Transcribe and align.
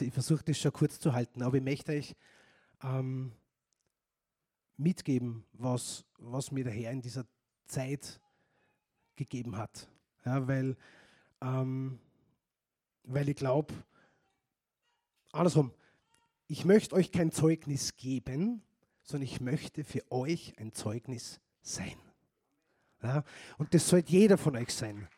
Ich 0.00 0.12
versuche 0.12 0.44
das 0.44 0.58
schon 0.58 0.72
kurz 0.72 0.98
zu 1.00 1.12
halten, 1.12 1.42
aber 1.42 1.56
ich 1.56 1.62
möchte 1.62 1.92
euch 1.92 2.14
ähm, 2.82 3.32
mitgeben, 4.76 5.44
was, 5.52 6.04
was 6.18 6.50
mir 6.50 6.64
der 6.64 6.72
Herr 6.72 6.92
in 6.92 7.00
dieser 7.00 7.26
Zeit 7.66 8.20
gegeben 9.16 9.56
hat. 9.56 9.88
Ja, 10.24 10.46
weil, 10.46 10.76
ähm, 11.40 11.98
weil 13.04 13.28
ich 13.28 13.36
glaube, 13.36 13.72
andersrum, 15.32 15.72
ich 16.48 16.64
möchte 16.64 16.94
euch 16.94 17.10
kein 17.12 17.32
Zeugnis 17.32 17.96
geben, 17.96 18.62
sondern 19.02 19.24
ich 19.24 19.40
möchte 19.40 19.84
für 19.84 20.02
euch 20.10 20.58
ein 20.58 20.72
Zeugnis 20.72 21.40
sein. 21.62 21.96
Ja, 23.02 23.24
und 23.58 23.72
das 23.74 23.88
sollte 23.88 24.12
jeder 24.12 24.38
von 24.38 24.56
euch 24.56 24.70
sein. 24.70 25.08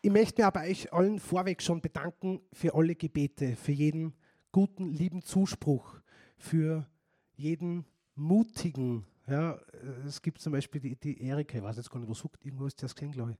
Ich 0.00 0.12
möchte 0.12 0.40
mir 0.40 0.46
aber 0.46 0.60
euch 0.60 0.92
allen 0.92 1.18
vorweg 1.18 1.60
schon 1.60 1.80
bedanken 1.80 2.40
für 2.52 2.74
alle 2.74 2.94
Gebete, 2.94 3.56
für 3.56 3.72
jeden 3.72 4.14
guten, 4.52 4.92
lieben 4.92 5.22
Zuspruch, 5.22 6.00
für 6.36 6.86
jeden 7.34 7.84
mutigen. 8.14 9.04
Ja, 9.26 9.58
es 10.06 10.22
gibt 10.22 10.40
zum 10.40 10.52
Beispiel 10.52 10.80
die, 10.80 10.94
die 10.94 11.20
Erika, 11.20 11.58
ich 11.58 11.64
weiß 11.64 11.78
jetzt 11.78 11.90
gar 11.90 11.98
nicht, 11.98 12.08
wo 12.08 12.14
sucht, 12.14 12.44
irgendwo 12.44 12.66
ist 12.66 12.80
das 12.80 12.94
gesehen, 12.94 13.10
glaube 13.10 13.32
ich, 13.32 13.38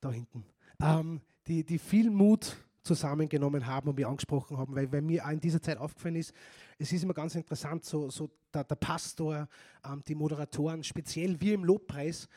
da 0.00 0.10
hinten, 0.10 0.46
ähm, 0.80 1.20
die, 1.46 1.62
die 1.62 1.78
viel 1.78 2.10
Mut 2.10 2.56
zusammengenommen 2.82 3.66
haben 3.66 3.90
und 3.90 3.96
mir 3.96 4.08
angesprochen 4.08 4.56
haben, 4.56 4.74
weil, 4.74 4.90
weil 4.90 5.02
mir 5.02 5.24
auch 5.24 5.30
in 5.30 5.40
dieser 5.40 5.60
Zeit 5.60 5.76
aufgefallen 5.76 6.16
ist, 6.16 6.32
es 6.78 6.90
ist 6.90 7.04
immer 7.04 7.14
ganz 7.14 7.34
interessant, 7.34 7.84
so, 7.84 8.08
so 8.08 8.30
der, 8.52 8.64
der 8.64 8.76
Pastor, 8.76 9.46
ähm, 9.84 10.02
die 10.08 10.14
Moderatoren, 10.14 10.82
speziell 10.82 11.38
wir 11.38 11.52
im 11.52 11.64
Lobpreis, 11.64 12.28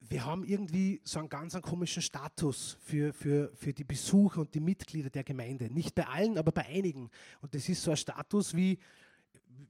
wir 0.00 0.24
haben 0.24 0.44
irgendwie 0.44 1.00
so 1.04 1.18
einen 1.18 1.28
ganz 1.28 1.54
einen 1.54 1.62
komischen 1.62 2.02
Status 2.02 2.76
für, 2.80 3.12
für, 3.12 3.50
für 3.54 3.72
die 3.72 3.84
Besucher 3.84 4.40
und 4.40 4.54
die 4.54 4.60
Mitglieder 4.60 5.10
der 5.10 5.24
Gemeinde. 5.24 5.72
Nicht 5.72 5.94
bei 5.94 6.06
allen, 6.06 6.38
aber 6.38 6.52
bei 6.52 6.66
einigen. 6.66 7.10
Und 7.40 7.54
das 7.54 7.68
ist 7.68 7.82
so 7.82 7.90
ein 7.90 7.96
Status 7.96 8.54
wie, 8.54 8.78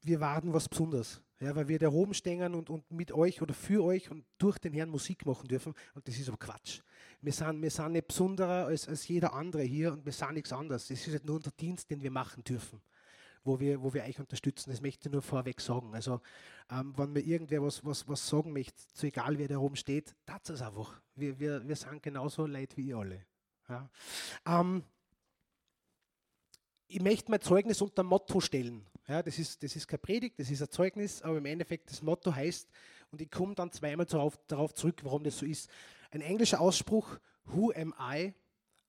wir 0.03 0.20
waren 0.20 0.53
was 0.53 0.69
Besonderes. 0.69 1.20
Ja, 1.41 1.55
weil 1.55 1.69
wir 1.69 1.78
da 1.78 1.88
oben 1.88 2.14
stehen 2.14 2.53
und, 2.55 2.69
und 2.69 2.91
mit 2.91 3.12
euch 3.12 3.41
oder 3.41 3.55
für 3.55 3.84
euch 3.84 4.11
und 4.11 4.25
durch 4.38 4.58
den 4.58 4.72
Herrn 4.72 4.91
Musik 4.91 5.25
machen 5.25 5.47
dürfen. 5.47 5.72
Und 5.94 6.06
das 6.08 6.19
ist 6.19 6.28
aber 6.28 6.36
Quatsch. 6.36 6.81
Wir 7.20 7.33
sind, 7.33 7.62
wir 7.62 7.70
sind 7.70 7.92
nicht 7.92 8.08
besonderer 8.08 8.66
als, 8.66 8.88
als 8.88 9.06
jeder 9.06 9.33
andere 9.33 9.62
hier 9.62 9.92
und 9.92 10.05
wir 10.05 10.12
sind 10.12 10.34
nichts 10.34 10.53
anderes. 10.53 10.88
Das 10.88 11.06
ist 11.06 11.12
halt 11.12 11.25
nur 11.25 11.36
unser 11.36 11.53
Dienst, 11.53 11.91
den 11.91 12.03
wir 12.03 12.10
machen 12.10 12.42
dürfen 12.42 12.81
wo 13.44 13.61
wir, 13.61 13.83
wo 13.83 13.92
wir 13.92 14.05
euch 14.05 14.19
unterstützen. 14.19 14.70
Das 14.70 14.81
möchte 14.81 15.08
ich 15.08 15.12
nur 15.12 15.22
vorweg 15.22 15.61
sagen. 15.61 15.94
Also, 15.94 16.20
ähm, 16.70 16.92
wenn 16.97 17.12
mir 17.12 17.20
irgendwer 17.20 17.62
was, 17.62 17.84
was, 17.84 18.08
was 18.08 18.28
sagen 18.28 18.53
möchte, 18.53 18.81
so 18.94 19.06
egal 19.06 19.39
wer 19.39 19.48
da 19.48 19.58
oben 19.58 19.77
steht, 19.77 20.14
das 20.27 20.50
ist 20.50 20.62
einfach. 20.62 21.00
Wir, 21.14 21.39
wir, 21.39 21.66
wir 21.66 21.77
sind 21.77 22.03
genauso 22.03 22.47
leid 22.47 22.77
wie 22.77 22.89
ihr 22.89 22.97
alle. 22.97 23.27
Ja. 23.69 23.89
Ähm, 24.47 24.83
ich 26.86 27.03
möchte 27.03 27.31
mein 27.31 27.41
Zeugnis 27.41 27.83
unter 27.83 28.03
Motto 28.03 28.41
stellen. 28.41 28.86
Ja, 29.06 29.22
das, 29.22 29.39
ist, 29.39 29.62
das 29.62 29.75
ist 29.75 29.86
kein 29.86 30.00
Predigt, 30.00 30.39
das 30.39 30.50
ist 30.50 30.61
ein 30.61 30.70
Zeugnis, 30.70 31.22
aber 31.22 31.39
im 31.39 31.47
Endeffekt 31.47 31.91
das 31.91 32.03
Motto 32.03 32.34
heißt, 32.34 32.69
und 33.11 33.22
ich 33.22 33.31
komme 33.31 33.55
dann 33.55 33.72
zweimal 33.72 34.05
darauf, 34.05 34.39
darauf 34.47 34.75
zurück, 34.75 35.00
warum 35.03 35.25
das 35.25 35.39
so 35.39 35.47
ist. 35.47 35.70
Ein 36.11 36.20
englischer 36.20 36.61
Ausspruch, 36.61 37.19
Who 37.44 37.72
am 37.75 37.94
I? 37.98 38.34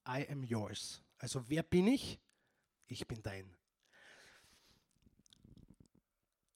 I 0.05 0.25
am 0.29 0.43
yours. 0.43 1.01
Also 1.17 1.43
wer 1.47 1.63
bin 1.63 1.87
ich? 1.87 2.19
Ich 2.87 3.07
bin 3.07 3.21
dein. 3.21 3.49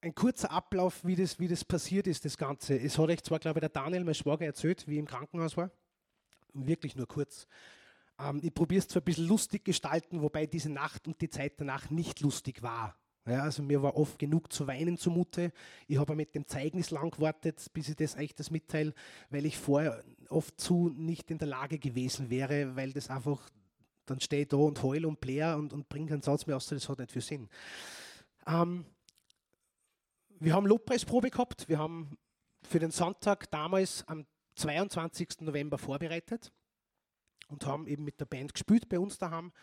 Ein 0.04 0.14
kurzer 0.14 0.52
Ablauf, 0.52 1.06
wie 1.06 1.16
das, 1.16 1.40
wie 1.40 1.48
das 1.48 1.64
passiert 1.64 2.08
ist, 2.08 2.26
das 2.26 2.38
Ganze. 2.38 2.78
Es 2.78 2.98
hat 2.98 3.08
euch 3.08 3.24
zwar, 3.24 3.40
glaube 3.40 3.60
ich, 3.60 3.62
der 3.62 3.70
Daniel, 3.70 4.04
mein 4.04 4.14
Schwager, 4.14 4.46
erzählt, 4.46 4.86
wie 4.86 4.98
im 4.98 5.06
Krankenhaus 5.06 5.56
war. 5.56 5.72
Wirklich 6.54 6.98
nur 6.98 7.08
kurz. 7.08 7.48
Ähm, 8.20 8.42
ich 8.44 8.54
probiere 8.54 8.80
es 8.80 8.90
zwar 8.90 9.02
ein 9.02 9.06
bisschen 9.06 9.30
lustig 9.30 9.64
gestalten, 9.64 10.22
wobei 10.22 10.46
diese 10.46 10.70
Nacht 10.70 11.08
und 11.08 11.22
die 11.22 11.30
Zeit 11.30 11.54
danach 11.56 11.90
nicht 11.90 12.20
lustig 12.20 12.62
war. 12.62 12.98
Ja, 13.26 13.44
also 13.44 13.64
mir 13.64 13.82
war 13.82 13.96
oft 13.96 14.20
genug 14.20 14.52
zu 14.52 14.68
weinen 14.68 14.98
zumute. 14.98 15.54
Ich 15.88 15.98
habe 15.98 16.18
mit 16.18 16.36
dem 16.36 16.48
Zeugnis 16.48 16.92
lang 16.92 17.10
gewartet, 17.12 17.66
bis 17.72 17.88
ich 17.88 17.96
das 17.96 18.18
euch 18.18 18.36
das 18.36 18.52
mitteile, 18.52 18.94
weil 19.30 19.46
ich 19.46 19.58
vorher 19.58 20.04
oft 20.28 20.60
zu 20.60 20.90
nicht 20.90 21.32
in 21.32 21.38
der 21.38 21.48
Lage 21.48 21.80
gewesen 21.80 22.30
wäre, 22.30 22.76
weil 22.76 22.92
das 22.92 23.10
einfach, 23.10 23.50
dann 24.06 24.20
stehe 24.20 24.42
ich 24.42 24.50
da 24.50 24.58
und 24.58 24.84
heul 24.84 25.06
und 25.06 25.22
plär 25.22 25.56
und, 25.56 25.72
und 25.72 25.88
bringe 25.88 26.10
keinen 26.10 26.24
Satz 26.24 26.46
mehr 26.46 26.58
aus, 26.58 26.68
das 26.68 26.90
hat 26.90 27.00
nicht 27.00 27.14
viel 27.14 27.22
Sinn. 27.22 27.48
Ähm, 28.46 28.84
wir 30.44 30.54
haben 30.54 30.66
Lobpreisprobe 30.66 31.30
gehabt. 31.30 31.70
Wir 31.70 31.80
haben 31.80 32.18
für 32.64 32.80
den 32.80 32.92
Sonntag 32.92 33.50
damals 33.50 34.06
am 34.08 34.26
22. 34.56 35.40
November 35.42 35.78
vorbereitet 35.78 36.52
und 37.48 37.66
haben 37.66 37.88
eben 37.88 38.04
mit 38.04 38.20
der 38.20 38.26
Band 38.26 38.54
gespielt 38.54 38.90
bei 38.90 39.00
uns 39.00 39.18
daheim. 39.18 39.54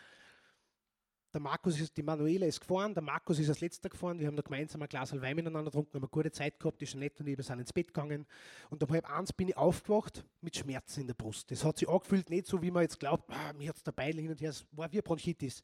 Der 1.33 1.39
Markus 1.39 1.79
ist, 1.79 1.95
die 1.95 2.03
Manuela 2.03 2.45
ist 2.45 2.59
gefahren, 2.59 2.93
der 2.93 3.03
Markus 3.03 3.39
ist 3.39 3.47
als 3.47 3.61
letzter 3.61 3.89
gefahren. 3.89 4.19
Wir 4.19 4.27
haben 4.27 4.35
da 4.35 4.41
gemeinsam 4.41 4.81
ein 4.81 4.89
Glas 4.89 5.13
Wein 5.13 5.35
miteinander 5.35 5.71
getrunken, 5.71 5.93
haben 5.93 6.03
eine 6.03 6.09
gute 6.09 6.31
Zeit 6.31 6.59
gehabt, 6.59 6.81
die 6.81 6.85
Jeanette 6.85 7.23
und 7.23 7.29
ich 7.29 7.45
sind 7.45 7.59
ins 7.59 7.71
Bett 7.71 7.87
gegangen. 7.87 8.25
Und 8.69 8.83
um 8.83 8.89
halb 8.89 9.09
eins 9.09 9.31
bin 9.31 9.49
ich 9.49 9.55
aufgewacht 9.55 10.25
mit 10.41 10.57
Schmerzen 10.57 11.01
in 11.01 11.07
der 11.07 11.13
Brust. 11.13 11.51
Das 11.51 11.63
hat 11.63 11.77
sich 11.77 11.87
angefühlt, 11.87 12.29
nicht 12.29 12.47
so, 12.47 12.61
wie 12.61 12.71
man 12.71 12.81
jetzt 12.81 12.99
glaubt, 12.99 13.31
ah, 13.31 13.53
mir 13.53 13.69
hat 13.69 13.77
es 13.77 13.83
dabei 13.83 14.11
hin 14.11 14.29
und 14.29 14.41
her, 14.41 14.49
es 14.49 14.65
war 14.71 14.91
wie 14.91 15.01
Bronchitis. 15.01 15.61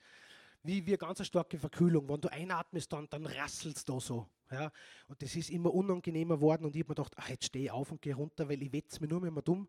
Wie, 0.64 0.84
eine 0.86 0.98
ganz 0.98 1.26
starke 1.26 1.58
Verkühlung. 1.58 2.10
Wenn 2.10 2.22
du 2.22 2.32
einatmest, 2.32 2.92
dann, 2.92 3.08
dann 3.10 3.26
rasselt 3.26 3.78
es 3.78 3.86
da 3.86 4.00
so. 4.00 4.28
Ja, 4.52 4.72
und 5.08 5.22
das 5.22 5.36
ist 5.36 5.50
immer 5.50 5.74
unangenehmer 5.74 6.40
worden 6.40 6.66
und 6.66 6.76
ich 6.76 6.82
habe 6.82 6.92
mir 6.92 6.96
gedacht, 6.96 7.14
ach, 7.18 7.30
jetzt 7.30 7.46
stehe 7.46 7.66
ich 7.66 7.72
auf 7.72 7.92
und 7.92 8.02
gehe 8.02 8.16
runter, 8.16 8.48
weil 8.48 8.62
ich 8.64 8.72
wetze 8.72 9.02
mir 9.02 9.08
nur 9.08 9.20
mehr 9.20 9.42
dumm. 9.42 9.68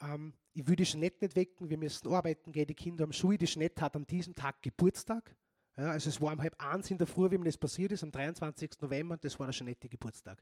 Ähm, 0.00 0.32
ich 0.54 0.66
will 0.66 0.76
die 0.76 0.84
Jeanette 0.84 1.24
nicht 1.24 1.36
wecken, 1.36 1.68
wir 1.68 1.76
müssen 1.76 2.08
arbeiten 2.08 2.50
gehen, 2.50 2.66
die 2.66 2.74
Kinder 2.74 3.02
haben 3.02 3.12
Schule. 3.12 3.36
Die 3.36 3.46
Jeanette 3.46 3.82
hat 3.82 3.96
an 3.96 4.06
diesem 4.06 4.34
Tag 4.34 4.62
Geburtstag. 4.62 5.36
Ja, 5.76 5.90
also 5.90 6.08
es 6.08 6.20
war 6.20 6.32
um 6.32 6.40
halb 6.40 6.54
eins 6.62 6.90
in 6.90 6.98
der 6.98 7.06
Früh, 7.06 7.28
wie 7.32 7.38
mir 7.38 7.46
das 7.46 7.56
passiert 7.56 7.90
ist, 7.90 8.04
am 8.04 8.12
23. 8.12 8.70
November, 8.80 9.14
und 9.14 9.24
das 9.24 9.38
war 9.40 9.46
der 9.46 9.54
Jeanette 9.54 9.88
Geburtstag. 9.88 10.40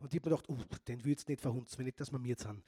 Und 0.00 0.12
ich 0.12 0.20
habe 0.20 0.30
mir 0.30 0.36
gedacht, 0.36 0.48
uh, 0.48 0.58
den 0.88 1.04
will 1.04 1.12
ich 1.12 1.28
nicht 1.28 1.40
verhunzen, 1.40 1.78
wenn 1.78 1.86
nicht, 1.86 2.00
dass 2.00 2.10
wir 2.10 2.18
mir 2.18 2.34
haben. 2.44 2.64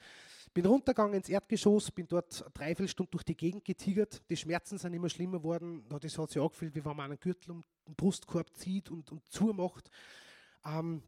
Bin 0.53 0.65
runtergegangen 0.65 1.15
ins 1.15 1.27
Erdgeschoss, 1.27 1.91
bin 1.91 2.07
dort 2.07 2.45
dreiviertel 2.53 2.87
Stunden 2.87 3.11
durch 3.11 3.23
die 3.23 3.35
Gegend 3.35 3.65
getigert. 3.65 4.21
Die 4.29 4.37
Schmerzen 4.37 4.77
sind 4.77 4.93
immer 4.93 5.09
schlimmer 5.09 5.39
geworden. 5.39 5.83
Das 5.89 6.17
hat 6.17 6.29
sich 6.29 6.41
angefühlt, 6.41 6.73
wie 6.73 6.85
wenn 6.85 6.95
man 6.95 7.11
einen 7.11 7.19
Gürtel 7.19 7.51
um 7.51 7.63
den 7.85 7.95
Brustkorb 7.95 8.55
zieht 8.55 8.89
und, 8.89 9.11
und 9.11 9.27
zumacht. 9.27 9.89
Ähm, 10.63 11.03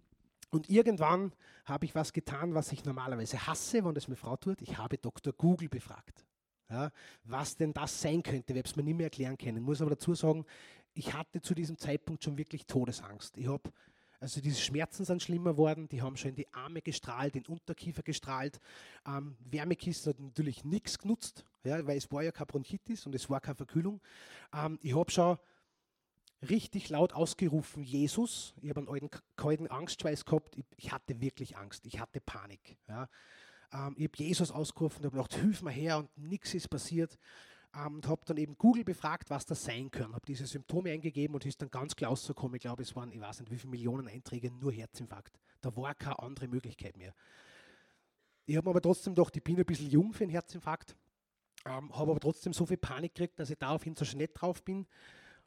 und 0.49 0.69
irgendwann 0.69 1.31
habe 1.63 1.85
ich 1.85 1.95
was 1.95 2.11
getan, 2.11 2.53
was 2.53 2.73
ich 2.73 2.83
normalerweise 2.83 3.47
hasse, 3.47 3.85
wenn 3.85 3.93
das 3.93 4.09
meine 4.09 4.17
Frau 4.17 4.35
tut. 4.35 4.61
Ich 4.61 4.77
habe 4.77 4.97
Dr. 4.97 5.31
Google 5.31 5.69
befragt. 5.69 6.25
Ja, 6.69 6.91
was 7.23 7.55
denn 7.55 7.73
das 7.73 8.01
sein 8.01 8.21
könnte, 8.21 8.51
ich 8.51 8.59
habe 8.59 8.67
es 8.67 8.75
mir 8.75 8.83
nicht 8.83 8.97
mehr 8.97 9.05
erklären 9.05 9.37
können. 9.37 9.57
Ich 9.57 9.63
muss 9.63 9.81
aber 9.81 9.91
dazu 9.91 10.13
sagen, 10.13 10.45
ich 10.97 11.13
hatte 11.13 11.41
zu 11.41 11.53
diesem 11.53 11.77
Zeitpunkt 11.77 12.23
schon 12.23 12.37
wirklich 12.37 12.65
Todesangst. 12.65 13.37
Ich 13.37 13.47
habe, 13.47 13.71
also 14.19 14.41
diese 14.41 14.59
Schmerzen 14.59 15.05
sind 15.05 15.21
schlimmer 15.21 15.51
geworden, 15.51 15.87
die 15.87 16.01
haben 16.01 16.17
schon 16.17 16.29
in 16.29 16.35
die 16.35 16.53
Arme 16.53 16.81
gestrahlt, 16.81 17.35
den 17.35 17.45
Unterkiefer 17.45 18.01
gestrahlt. 18.01 18.59
Ähm, 19.05 19.37
Wärmekissen 19.39 20.13
hat 20.13 20.19
natürlich 20.19 20.65
nichts 20.65 20.97
genutzt, 20.97 21.45
ja, 21.63 21.85
weil 21.85 21.97
es 21.97 22.11
war 22.11 22.23
ja 22.23 22.31
keine 22.31 22.47
Bronchitis 22.47 23.05
und 23.05 23.13
es 23.13 23.29
war 23.29 23.39
keine 23.39 23.55
Verkühlung. 23.55 24.01
Ähm, 24.53 24.79
ich 24.81 24.95
habe 24.95 25.11
schon 25.11 25.37
richtig 26.49 26.89
laut 26.89 27.13
ausgerufen, 27.13 27.83
Jesus. 27.83 28.55
Ich 28.61 28.69
habe 28.69 28.79
einen 28.79 28.89
alten, 28.89 29.09
kalten 29.35 29.67
Angstschweiß 29.67 30.25
gehabt. 30.25 30.57
Ich, 30.57 30.65
ich, 30.77 30.91
hatte 30.91 31.21
wirklich 31.21 31.57
Angst. 31.57 31.85
Ich 31.85 31.99
hatte 31.99 32.21
Panik. 32.21 32.77
Ja. 32.87 33.07
Ähm, 33.71 33.95
ich 33.97 34.05
habe 34.05 34.17
Jesus 34.17 34.51
ausgerufen 34.51 34.99
und 34.99 35.05
habe 35.05 35.17
gedacht, 35.17 35.35
hilf 35.35 35.61
mir 35.61 35.71
her 35.71 35.99
und 35.99 36.17
nichts 36.17 36.53
ist 36.55 36.69
passiert. 36.69 37.17
Ähm, 37.75 37.95
und 37.95 38.07
habe 38.07 38.21
dann 38.25 38.37
eben 38.37 38.57
Google 38.57 38.83
befragt, 38.83 39.29
was 39.29 39.45
das 39.45 39.63
sein 39.63 39.91
kann. 39.91 40.13
Habe 40.13 40.25
diese 40.25 40.45
Symptome 40.45 40.91
eingegeben 40.91 41.33
und 41.35 41.45
ist 41.45 41.61
dann 41.61 41.69
ganz 41.69 41.95
klar 41.95 42.09
rausgekommen. 42.09 42.55
Ich 42.55 42.61
glaube, 42.61 42.83
es 42.83 42.95
waren, 42.95 43.11
ich 43.11 43.19
weiß 43.19 43.41
nicht, 43.41 43.51
wie 43.51 43.57
viele 43.57 43.71
Millionen 43.71 44.07
Einträge, 44.07 44.51
nur 44.51 44.71
Herzinfarkt. 44.71 45.39
Da 45.61 45.75
war 45.75 45.95
keine 45.95 46.19
andere 46.19 46.47
Möglichkeit 46.47 46.97
mehr. 46.97 47.13
Ich 48.45 48.55
habe 48.55 48.69
aber 48.69 48.81
trotzdem 48.81 49.13
gedacht, 49.13 49.35
ich 49.35 49.43
bin 49.43 49.57
ein 49.57 49.65
bisschen 49.65 49.89
jung 49.89 50.13
für 50.13 50.23
einen 50.23 50.31
Herzinfarkt. 50.31 50.95
Ähm, 51.65 51.93
habe 51.93 52.11
aber 52.11 52.19
trotzdem 52.19 52.53
so 52.53 52.65
viel 52.65 52.77
Panik 52.77 53.13
gekriegt, 53.13 53.39
dass 53.39 53.49
ich 53.49 53.57
daraufhin 53.57 53.95
so 53.95 54.05
schnell 54.05 54.29
drauf 54.33 54.63
bin 54.63 54.87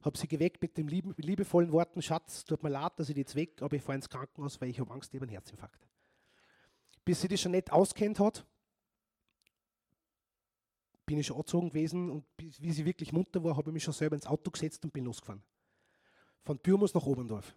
habe 0.02 0.16
sie 0.16 0.28
geweckt 0.28 0.62
mit 0.62 0.76
den 0.76 0.88
lieben, 0.88 1.14
liebevollen 1.18 1.72
Worten, 1.72 2.02
Schatz, 2.02 2.44
tut 2.44 2.62
mir 2.62 2.70
leid, 2.70 2.92
dass 2.96 3.08
ich 3.08 3.16
jetzt 3.16 3.34
weg, 3.34 3.60
aber 3.62 3.76
ich 3.76 3.82
fahre 3.82 3.96
ins 3.96 4.08
Krankenhaus, 4.08 4.60
weil 4.60 4.70
ich 4.70 4.80
habe 4.80 4.92
Angst, 4.92 5.12
ich 5.12 5.18
habe 5.18 5.26
einen 5.26 5.32
Herzinfarkt. 5.32 5.86
Bis 7.04 7.20
sie 7.20 7.28
das 7.28 7.40
schon 7.40 7.52
nicht 7.52 7.72
auskennt 7.72 8.18
hat, 8.18 8.46
bin 11.10 11.18
ich 11.18 11.26
schon 11.26 11.38
angezogen 11.38 11.70
gewesen 11.70 12.08
und 12.08 12.24
wie 12.38 12.70
sie 12.70 12.84
wirklich 12.84 13.12
munter 13.12 13.42
war, 13.42 13.56
habe 13.56 13.70
ich 13.70 13.74
mich 13.74 13.82
schon 13.82 13.92
selber 13.92 14.14
ins 14.14 14.28
Auto 14.28 14.48
gesetzt 14.48 14.84
und 14.84 14.92
bin 14.92 15.04
losgefahren. 15.06 15.42
Von 16.44 16.56
Bürmus 16.58 16.94
nach 16.94 17.04
Oberndorf. 17.04 17.52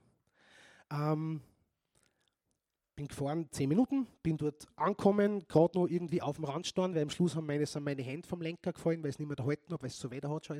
Ähm, 0.89 1.39
bin 2.95 3.07
gefahren 3.07 3.47
zehn 3.51 3.69
Minuten, 3.69 4.07
bin 4.23 4.37
dort 4.37 4.65
angekommen, 4.75 5.47
gerade 5.47 5.77
noch 5.77 5.85
irgendwie 5.85 6.23
auf 6.23 6.37
dem 6.37 6.45
Rand 6.45 6.65
stehen, 6.65 6.95
weil 6.95 7.03
am 7.03 7.11
Schluss 7.11 7.35
haben 7.35 7.45
meine, 7.45 7.67
sind 7.67 7.83
meine 7.83 8.01
Hände 8.01 8.27
vom 8.27 8.41
Lenker 8.41 8.73
gefallen, 8.73 9.03
weil 9.03 9.11
es 9.11 9.19
nicht 9.19 9.27
mehr 9.27 9.35
da 9.35 9.45
halten 9.45 9.71
habe, 9.71 9.83
weil 9.83 9.89
es 9.91 9.99
so 9.99 10.09
Wetter 10.09 10.31
hat 10.31 10.47
schon. 10.47 10.59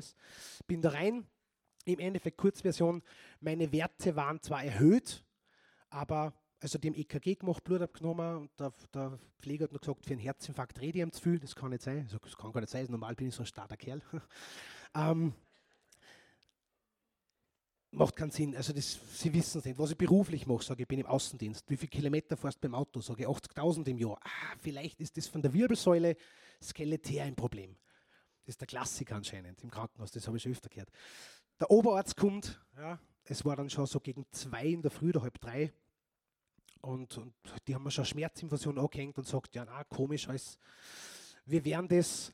Bin 0.68 0.80
da 0.80 0.90
rein, 0.90 1.26
im 1.86 1.98
Endeffekt 1.98 2.38
Kurzversion, 2.38 3.02
meine 3.40 3.72
Werte 3.72 4.14
waren 4.14 4.40
zwar 4.40 4.62
erhöht, 4.62 5.24
aber 5.90 6.32
Also 6.64 6.78
die 6.78 6.88
haben 6.88 6.94
EKG 6.94 7.34
gemacht, 7.34 7.62
Blut 7.62 7.82
abgenommen 7.82 8.36
und 8.38 8.58
der, 8.58 8.72
der 8.94 9.18
Pfleger 9.38 9.64
hat 9.64 9.72
noch 9.72 9.80
gesagt, 9.80 10.06
für 10.06 10.12
einen 10.12 10.20
Herzinfarkt 10.20 10.80
rede 10.80 10.96
ich 10.96 11.02
ihm 11.02 11.12
zu 11.12 11.38
das 11.38 11.54
kann 11.54 11.68
nicht 11.68 11.82
sein. 11.82 12.04
Ich 12.06 12.10
sage, 12.10 12.24
das 12.24 12.38
kann 12.38 12.52
gar 12.52 12.62
nicht 12.62 12.70
sein, 12.70 12.86
normal 12.88 13.14
bin 13.14 13.28
ich 13.28 13.34
so 13.34 13.42
ein 13.42 13.46
starker 13.46 13.76
Kerl. 13.76 14.00
ähm, 14.94 15.34
macht 17.90 18.16
keinen 18.16 18.30
Sinn. 18.30 18.56
Also 18.56 18.72
das, 18.72 18.98
Sie 19.12 19.34
wissen 19.34 19.58
es 19.58 19.66
nicht. 19.66 19.78
Was 19.78 19.90
ich 19.90 19.98
beruflich 19.98 20.46
mache, 20.46 20.64
sage 20.64 20.84
ich, 20.84 20.88
bin 20.88 21.00
im 21.00 21.04
Außendienst. 21.04 21.68
Wie 21.68 21.76
viele 21.76 21.90
Kilometer 21.90 22.34
fährst 22.34 22.56
du 22.56 22.62
beim 22.62 22.74
Auto? 22.74 23.02
Sage 23.02 23.24
ich, 23.24 23.28
80.000 23.28 23.86
im 23.88 23.98
Jahr. 23.98 24.18
Ah, 24.24 24.56
vielleicht 24.58 25.02
ist 25.02 25.18
das 25.18 25.26
von 25.26 25.42
der 25.42 25.52
Wirbelsäule 25.52 26.16
skeletär 26.62 27.24
ein 27.24 27.36
Problem. 27.36 27.76
Das 28.46 28.54
ist 28.54 28.62
der 28.62 28.68
Klassiker 28.68 29.16
anscheinend 29.16 29.62
im 29.62 29.70
Krankenhaus, 29.70 30.12
das 30.12 30.26
habe 30.26 30.38
ich 30.38 30.42
schon 30.42 30.52
öfter 30.52 30.70
gehört. 30.70 30.88
Der 31.60 31.70
Oberarzt 31.70 32.16
kommt, 32.16 32.58
ja, 32.74 32.98
es 33.24 33.44
war 33.44 33.54
dann 33.54 33.68
schon 33.68 33.84
so 33.84 34.00
gegen 34.00 34.24
zwei 34.30 34.64
in 34.68 34.80
der 34.80 34.90
Früh 34.90 35.10
oder 35.10 35.20
halb 35.20 35.38
drei. 35.42 35.70
Und, 36.84 37.16
und 37.16 37.34
die 37.66 37.74
haben 37.74 37.82
mir 37.82 37.90
schon 37.90 38.04
Schmerzinfusion 38.04 38.78
angehängt 38.78 39.16
und 39.16 39.26
sagt, 39.26 39.54
ja, 39.54 39.64
na, 39.64 39.84
komisch, 39.84 40.28
alles. 40.28 40.58
wir 41.46 41.64
werden 41.64 41.88
das 41.88 42.32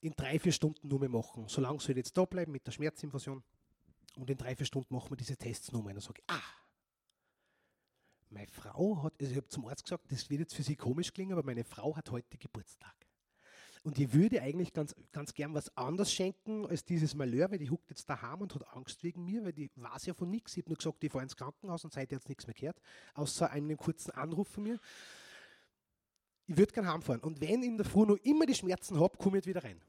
in 0.00 0.12
drei, 0.14 0.38
vier 0.38 0.52
Stunden 0.52 0.86
nur 0.86 1.00
mehr 1.00 1.08
machen. 1.08 1.48
Solange 1.48 1.80
soll 1.80 1.92
ich 1.92 1.96
jetzt 1.98 2.16
da 2.16 2.24
bleiben 2.24 2.52
mit 2.52 2.66
der 2.66 2.72
Schmerzinfusion. 2.72 3.42
Und 4.16 4.30
in 4.30 4.36
drei, 4.36 4.54
vier 4.54 4.66
Stunden 4.66 4.94
machen 4.94 5.10
wir 5.10 5.16
diese 5.16 5.36
Tests 5.36 5.72
nochmal. 5.72 5.92
Und 5.92 5.96
dann 5.96 6.02
sage 6.02 6.20
ich, 6.20 6.30
ah, 6.34 6.42
meine 8.30 8.48
Frau 8.48 9.02
hat, 9.02 9.14
also 9.20 9.30
ich 9.30 9.36
habe 9.36 9.48
zum 9.48 9.66
Arzt 9.66 9.84
gesagt, 9.84 10.10
das 10.10 10.28
wird 10.28 10.40
jetzt 10.40 10.54
für 10.54 10.62
Sie 10.62 10.76
komisch 10.76 11.12
klingen, 11.12 11.32
aber 11.32 11.42
meine 11.42 11.64
Frau 11.64 11.96
hat 11.96 12.10
heute 12.10 12.36
Geburtstag. 12.36 13.05
Und 13.86 14.00
ich 14.00 14.12
würde 14.12 14.42
eigentlich 14.42 14.72
ganz, 14.72 14.96
ganz 15.12 15.32
gern 15.32 15.54
was 15.54 15.76
anderes 15.76 16.12
schenken 16.12 16.66
als 16.66 16.84
dieses 16.84 17.14
Malheur, 17.14 17.52
weil 17.52 17.58
die 17.58 17.70
huckt 17.70 17.88
jetzt 17.88 18.10
daheim 18.10 18.40
und 18.40 18.52
hat 18.52 18.66
Angst 18.74 19.04
wegen 19.04 19.24
mir, 19.24 19.44
weil 19.44 19.52
die 19.52 19.70
weiß 19.76 20.06
ja 20.06 20.14
von 20.14 20.28
nichts. 20.28 20.56
Ich 20.56 20.64
habe 20.64 20.70
nur 20.70 20.76
gesagt, 20.76 21.04
ich 21.04 21.12
fahre 21.12 21.22
ins 21.22 21.36
Krankenhaus 21.36 21.84
und 21.84 21.92
seitdem 21.92 22.18
jetzt 22.18 22.28
nichts 22.28 22.48
mehr 22.48 22.54
gehört, 22.54 22.80
außer 23.14 23.48
einem 23.48 23.76
kurzen 23.76 24.10
Anruf 24.10 24.48
von 24.48 24.64
mir. 24.64 24.80
Ich 26.46 26.56
würde 26.56 26.72
gern 26.72 26.88
heimfahren. 26.88 27.20
Und 27.20 27.40
wenn 27.40 27.62
ich 27.62 27.68
in 27.68 27.76
der 27.76 27.86
Früh 27.86 28.04
noch 28.04 28.16
immer 28.16 28.44
die 28.44 28.56
Schmerzen 28.56 28.98
habe, 28.98 29.16
komme 29.18 29.38
ich 29.38 29.44
jetzt 29.44 29.50
wieder 29.54 29.62
rein. 29.62 29.80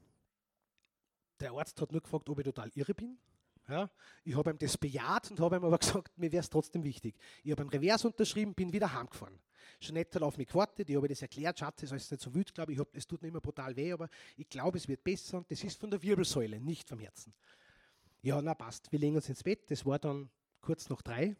Der 1.40 1.50
Arzt 1.50 1.80
hat 1.80 1.90
nur 1.90 2.00
gefragt, 2.00 2.28
ob 2.30 2.38
ich 2.38 2.44
total 2.44 2.70
irre 2.76 2.94
bin. 2.94 3.18
Ja, 3.66 3.90
ich 4.22 4.36
habe 4.36 4.50
ihm 4.50 4.58
das 4.58 4.78
bejaht 4.78 5.28
und 5.32 5.40
habe 5.40 5.56
ihm 5.56 5.64
aber 5.64 5.78
gesagt, 5.78 6.16
mir 6.16 6.30
wäre 6.30 6.42
es 6.42 6.50
trotzdem 6.50 6.84
wichtig. 6.84 7.16
Ich 7.42 7.50
habe 7.50 7.64
ein 7.64 7.68
Revers 7.68 8.04
unterschrieben, 8.04 8.54
bin 8.54 8.72
wieder 8.72 8.94
heimgefahren. 8.94 9.40
Jeanette 9.80 10.16
hat 10.16 10.22
auf 10.22 10.36
mich 10.36 10.48
gewartet, 10.48 10.90
ich 10.90 10.96
habe 10.96 11.08
das 11.08 11.22
erklärt, 11.22 11.58
Schatz, 11.58 11.82
ist 11.82 11.92
alles 11.92 12.10
nicht 12.10 12.22
so 12.22 12.34
wild, 12.34 12.52
glaube 12.52 12.72
ich, 12.72 12.80
es 12.92 13.06
tut 13.06 13.22
nicht 13.22 13.32
mehr 13.32 13.40
brutal 13.40 13.76
weh, 13.76 13.92
aber 13.92 14.08
ich 14.36 14.48
glaube, 14.48 14.78
es 14.78 14.88
wird 14.88 15.04
besser 15.04 15.38
und 15.38 15.50
das 15.50 15.62
ist 15.62 15.78
von 15.78 15.90
der 15.90 16.02
Wirbelsäule, 16.02 16.60
nicht 16.60 16.88
vom 16.88 16.98
Herzen. 16.98 17.32
Ja, 18.22 18.42
na 18.42 18.54
passt, 18.54 18.90
wir 18.90 18.98
legen 18.98 19.16
uns 19.16 19.28
ins 19.28 19.42
Bett, 19.42 19.70
das 19.70 19.86
war 19.86 19.98
dann 19.98 20.28
kurz 20.60 20.88
nach 20.88 21.02
drei, 21.02 21.36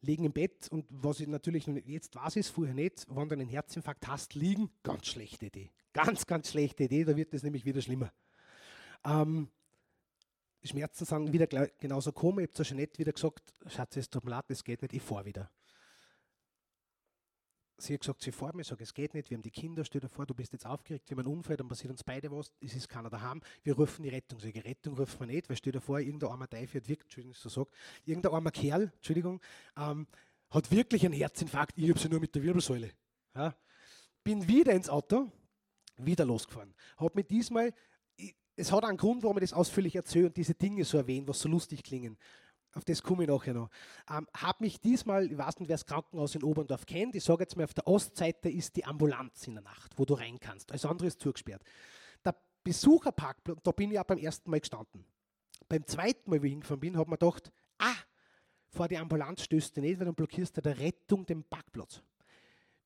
liegen 0.00 0.24
im 0.24 0.32
Bett 0.32 0.68
und 0.70 0.86
was 0.90 1.20
ich 1.20 1.28
natürlich 1.28 1.66
jetzt 1.86 2.16
weiß 2.16 2.36
ist, 2.36 2.48
vorher 2.50 2.74
nicht, 2.74 3.06
wenn 3.08 3.28
du 3.28 3.34
einen 3.34 3.48
Herzinfarkt 3.48 4.06
hast, 4.08 4.34
liegen, 4.34 4.70
ganz 4.82 5.06
schlechte 5.06 5.46
Idee. 5.46 5.70
Ganz, 5.92 6.26
ganz 6.26 6.50
schlechte 6.50 6.84
Idee, 6.84 7.04
da 7.04 7.16
wird 7.16 7.32
es 7.34 7.42
nämlich 7.42 7.64
wieder 7.64 7.80
schlimmer. 7.80 8.12
Ähm, 9.04 9.48
Schmerzen 10.64 11.04
sind 11.04 11.32
wieder 11.32 11.46
genauso 11.78 12.12
komisch. 12.12 12.44
Ich 12.44 12.48
habe 12.48 12.54
zur 12.54 12.64
Jeanette 12.64 12.98
wieder 12.98 13.12
gesagt, 13.12 13.52
Schatz, 13.66 13.96
es 13.96 14.08
tut 14.08 14.24
mir 14.24 14.30
leid, 14.30 14.44
es 14.48 14.62
geht 14.62 14.80
nicht, 14.82 14.94
ich 14.94 15.02
fahre 15.02 15.24
wieder. 15.24 15.50
Sie 17.82 17.94
hat 17.94 18.00
gesagt, 18.00 18.22
sie 18.22 18.32
fährt 18.32 18.54
mir, 18.54 18.62
ich 18.62 18.68
sage, 18.68 18.82
es 18.82 18.94
geht 18.94 19.12
nicht, 19.14 19.28
wir 19.30 19.36
haben 19.36 19.42
die 19.42 19.50
Kinder, 19.50 19.84
stell 19.84 20.00
dir 20.00 20.08
vor, 20.08 20.24
du 20.24 20.34
bist 20.34 20.52
jetzt 20.52 20.66
aufgeregt, 20.66 21.10
wir 21.10 21.16
haben 21.16 21.26
einen 21.26 21.36
Unfall, 21.36 21.56
dann 21.56 21.68
passiert 21.68 21.90
uns 21.90 22.04
beide 22.04 22.30
was, 22.30 22.52
es 22.60 22.74
ist 22.74 22.88
keiner 22.88 23.10
daheim, 23.10 23.40
wir 23.64 23.74
rufen 23.74 24.02
die 24.02 24.08
Rettung. 24.08 24.38
Sag 24.38 24.54
ich, 24.54 24.64
Rettung 24.64 24.96
rufen 24.96 25.20
wir 25.20 25.26
nicht, 25.26 25.48
weil 25.48 25.56
stell 25.56 25.72
dir 25.72 25.80
vor, 25.80 25.98
irgendein 25.98 26.30
armer 26.30 26.48
Teufel 26.48 26.80
hat 26.80 26.88
wirklich, 26.88 27.06
Entschuldigung, 27.06 27.34
so 27.34 27.48
sag, 27.48 27.68
irgendein 28.04 28.32
armer 28.32 28.50
Kerl, 28.50 28.92
Entschuldigung, 28.96 29.40
ähm, 29.76 30.06
hat 30.50 30.70
wirklich 30.70 31.04
einen 31.04 31.14
Herzinfarkt, 31.14 31.76
ich 31.76 31.88
habe 31.88 31.98
sie 31.98 32.08
nur 32.08 32.20
mit 32.20 32.34
der 32.34 32.42
Wirbelsäule. 32.42 32.90
Ja. 33.34 33.56
Bin 34.22 34.46
wieder 34.46 34.72
ins 34.72 34.88
Auto, 34.88 35.32
wieder 35.96 36.24
losgefahren. 36.24 36.74
Habe 36.96 37.12
mir 37.16 37.24
diesmal 37.24 37.72
es 38.56 38.70
hat 38.70 38.84
einen 38.84 38.98
Grund, 38.98 39.22
warum 39.22 39.38
ich 39.38 39.42
das 39.42 39.52
ausführlich 39.52 39.96
erzähle 39.96 40.26
und 40.26 40.36
diese 40.36 40.54
Dinge 40.54 40.84
so 40.84 40.98
erwähne, 40.98 41.26
was 41.28 41.40
so 41.40 41.48
lustig 41.48 41.82
klingen. 41.82 42.18
Auf 42.74 42.84
das 42.84 43.02
komme 43.02 43.24
ich 43.24 43.28
nachher 43.28 43.54
noch. 43.54 43.68
Ähm, 44.10 44.26
habe 44.34 44.64
mich 44.64 44.80
diesmal, 44.80 45.30
ich 45.30 45.36
weiß 45.36 45.58
nicht, 45.58 45.68
wer 45.68 45.74
das 45.74 45.86
Krankenhaus 45.86 46.34
in 46.34 46.42
Oberndorf 46.42 46.86
kennt, 46.86 47.14
ich 47.14 47.24
sage 47.24 47.42
jetzt 47.42 47.56
mal, 47.56 47.64
auf 47.64 47.74
der 47.74 47.86
Ostseite 47.86 48.48
ist 48.48 48.76
die 48.76 48.84
Ambulanz 48.84 49.46
in 49.46 49.54
der 49.54 49.62
Nacht, 49.62 49.92
wo 49.96 50.04
du 50.04 50.14
rein 50.14 50.40
kannst. 50.40 50.70
Alles 50.70 50.84
andere 50.84 51.08
ist 51.08 51.20
zugesperrt. 51.20 51.62
Der 52.24 52.34
Besucherparkplatz, 52.64 53.58
da 53.62 53.72
bin 53.72 53.90
ich 53.90 53.98
auch 53.98 54.04
beim 54.04 54.18
ersten 54.18 54.50
Mal 54.50 54.60
gestanden. 54.60 55.04
Beim 55.68 55.86
zweiten 55.86 56.30
Mal, 56.30 56.42
wie 56.42 56.48
ich 56.48 56.52
hingefahren 56.52 56.80
bin, 56.80 56.96
habe 56.96 57.04
ich 57.04 57.10
mir 57.10 57.18
gedacht, 57.18 57.52
ah, 57.78 57.94
vor 58.70 58.88
die 58.88 58.96
Ambulanz 58.96 59.42
stößt 59.42 59.76
du 59.76 59.80
nicht, 59.82 59.98
weil 59.98 60.06
dann 60.06 60.14
blockierst 60.14 60.56
du 60.56 60.62
der 60.62 60.78
Rettung 60.78 61.26
den 61.26 61.44
Parkplatz 61.44 62.02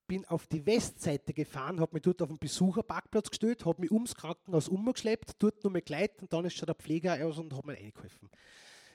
bin 0.06 0.24
auf 0.26 0.46
die 0.46 0.64
Westseite 0.64 1.32
gefahren, 1.32 1.80
habe 1.80 1.94
mich 1.94 2.02
dort 2.02 2.22
auf 2.22 2.28
den 2.28 2.38
Besucherparkplatz 2.38 3.30
gestellt, 3.30 3.64
habe 3.64 3.80
mich 3.80 3.90
ums 3.90 4.14
Krankenhaus 4.14 4.68
umgeschleppt, 4.68 5.34
dort 5.38 5.62
nur 5.64 5.72
mal 5.72 5.82
geleitet 5.82 6.22
und 6.22 6.32
dann 6.32 6.44
ist 6.44 6.56
schon 6.56 6.66
der 6.66 6.74
Pfleger 6.74 7.24
aus 7.26 7.38
und 7.38 7.54
hat 7.54 7.66
mir 7.66 7.76
eingeholfen. 7.76 8.30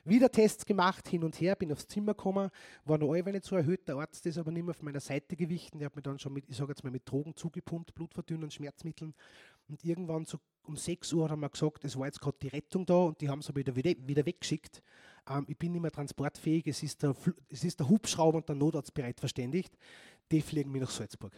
Wieder 0.04 0.32
Tests 0.32 0.66
gemacht, 0.66 1.08
hin 1.08 1.24
und 1.24 1.40
her, 1.40 1.56
bin 1.56 1.72
aufs 1.72 1.88
Zimmer 1.88 2.14
gekommen, 2.14 2.50
war 2.86 2.98
noch 2.98 3.12
allweil 3.12 3.34
nicht 3.34 3.46
so 3.46 3.56
erhöht, 3.56 3.88
der 3.88 3.98
Arzt 3.98 4.26
ist 4.26 4.38
aber 4.38 4.52
nicht 4.52 4.64
mehr 4.64 4.72
auf 4.72 4.82
meiner 4.82 5.00
Seite 5.00 5.36
gewichen, 5.36 5.80
der 5.80 5.88
hat 5.88 5.96
mir 5.96 6.02
dann 6.02 6.20
schon 6.20 6.34
mit, 6.34 6.50
ich 6.50 6.58
sage 6.58 6.72
jetzt 6.72 6.84
mal, 6.84 6.90
mit 6.90 7.10
Drogen 7.10 7.36
zugepumpt, 7.36 7.94
Blutverdünnern, 7.94 8.52
Schmerzmitteln 8.52 9.14
und 9.68 9.84
irgendwann 9.86 10.26
so 10.26 10.40
um 10.64 10.78
6 10.78 11.14
Uhr 11.14 11.30
haben 11.30 11.40
wir 11.40 11.50
gesagt, 11.50 11.86
es 11.86 11.98
war 11.98 12.06
jetzt 12.06 12.22
gerade 12.22 12.38
die 12.42 12.48
Rettung 12.48 12.86
da 12.86 12.96
und 12.96 13.20
die 13.20 13.30
haben 13.30 13.42
sie 13.42 13.56
wieder, 13.56 13.76
wieder 13.76 14.26
weggeschickt. 14.26 14.84
Ähm, 15.28 15.46
ich 15.48 15.58
bin 15.58 15.72
nicht 15.72 15.82
mehr 15.82 15.92
transportfähig, 15.92 16.68
es 16.68 16.84
ist, 16.84 17.02
der, 17.02 17.16
es 17.50 17.64
ist 17.64 17.80
der 17.80 17.90
Hubschrauber 17.90 18.38
und 18.38 18.48
der 18.48 18.56
Notarzt 18.56 18.94
bereit 18.94 19.20
verständigt 19.20 19.76
die 20.32 20.42
fliegen 20.42 20.72
mich 20.72 20.82
nach 20.82 20.90
Salzburg. 20.90 21.34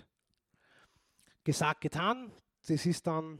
Gesagt, 1.43 1.81
getan, 1.81 2.31
das 2.67 2.85
ist 2.85 3.05
dann, 3.05 3.39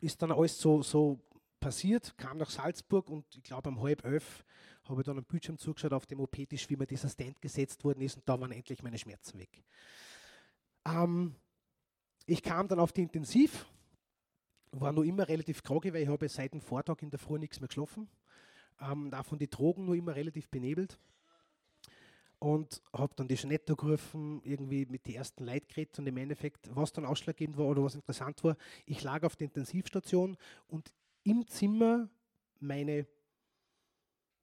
ist 0.00 0.20
dann 0.22 0.30
alles 0.30 0.58
so, 0.60 0.82
so 0.82 1.18
passiert, 1.60 2.16
kam 2.16 2.38
nach 2.38 2.50
Salzburg 2.50 3.08
und 3.10 3.24
ich 3.36 3.42
glaube 3.42 3.68
um 3.68 3.80
halb 3.82 4.04
elf 4.04 4.44
habe 4.84 5.00
ich 5.00 5.06
dann 5.06 5.18
am 5.18 5.24
Bildschirm 5.24 5.58
zugeschaut 5.58 5.92
auf 5.92 6.06
dem 6.06 6.20
OP-Tisch, 6.20 6.68
wie 6.70 6.76
mir 6.76 6.86
dieser 6.86 7.08
Stand 7.08 7.40
gesetzt 7.40 7.84
worden 7.84 8.00
ist 8.00 8.16
und 8.16 8.28
da 8.28 8.40
waren 8.40 8.52
endlich 8.52 8.82
meine 8.82 8.98
Schmerzen 8.98 9.38
weg. 9.38 9.62
Ähm, 10.86 11.34
ich 12.26 12.42
kam 12.42 12.68
dann 12.68 12.80
auf 12.80 12.92
die 12.92 13.02
Intensiv, 13.02 13.66
war 14.70 14.92
noch 14.92 15.02
immer 15.02 15.28
relativ 15.28 15.62
groggy, 15.62 15.92
weil 15.92 16.02
ich 16.02 16.08
habe 16.08 16.28
seit 16.28 16.52
dem 16.52 16.60
Vortag 16.60 17.02
in 17.02 17.10
der 17.10 17.18
Früh 17.18 17.38
nichts 17.38 17.60
mehr 17.60 17.68
geschlafen. 17.68 18.08
Ähm, 18.80 19.10
davon 19.10 19.38
die 19.38 19.50
Drogen 19.50 19.84
nur 19.84 19.94
immer 19.94 20.14
relativ 20.14 20.48
benebelt 20.48 20.98
und 22.38 22.82
habe 22.92 23.14
dann 23.16 23.28
die 23.28 23.34
Jeanette 23.34 23.74
gerufen, 23.74 24.40
irgendwie 24.44 24.86
mit 24.86 25.06
den 25.06 25.16
ersten 25.16 25.44
Leuten 25.44 25.66
geredet 25.68 25.98
und 25.98 26.06
im 26.06 26.16
Endeffekt, 26.16 26.74
was 26.74 26.92
dann 26.92 27.04
ausschlaggebend 27.04 27.56
war 27.58 27.66
oder 27.66 27.82
was 27.82 27.94
interessant 27.94 28.42
war, 28.44 28.56
ich 28.86 29.02
lag 29.02 29.24
auf 29.24 29.36
der 29.36 29.46
Intensivstation 29.46 30.36
und 30.68 30.92
im 31.24 31.46
Zimmer 31.46 32.08
meine 32.60 33.06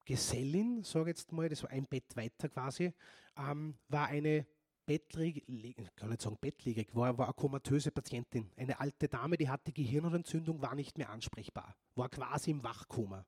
Gesellin, 0.05 0.83
sage 0.83 1.11
ich 1.11 1.17
jetzt 1.17 1.31
mal, 1.31 1.49
das 1.49 1.63
war 1.63 1.71
ein 1.71 1.87
Bett 1.87 2.15
weiter 2.15 2.47
quasi, 2.49 2.93
ähm, 3.37 3.75
war 3.87 4.07
eine 4.07 4.45
bettlägerig, 4.85 5.75
kann 5.95 6.09
nicht 6.09 6.21
sagen 6.21 6.37
bettlägerig, 6.39 6.95
war, 6.95 7.17
war 7.17 7.25
eine 7.25 7.33
komatöse 7.33 7.91
Patientin. 7.91 8.51
Eine 8.55 8.79
alte 8.79 9.07
Dame, 9.07 9.35
die 9.35 9.49
hatte 9.49 9.71
Gehirnentzündung, 9.71 10.61
war 10.61 10.75
nicht 10.75 10.97
mehr 10.97 11.09
ansprechbar, 11.09 11.75
war 11.95 12.09
quasi 12.09 12.51
im 12.51 12.63
Wachkoma. 12.63 13.25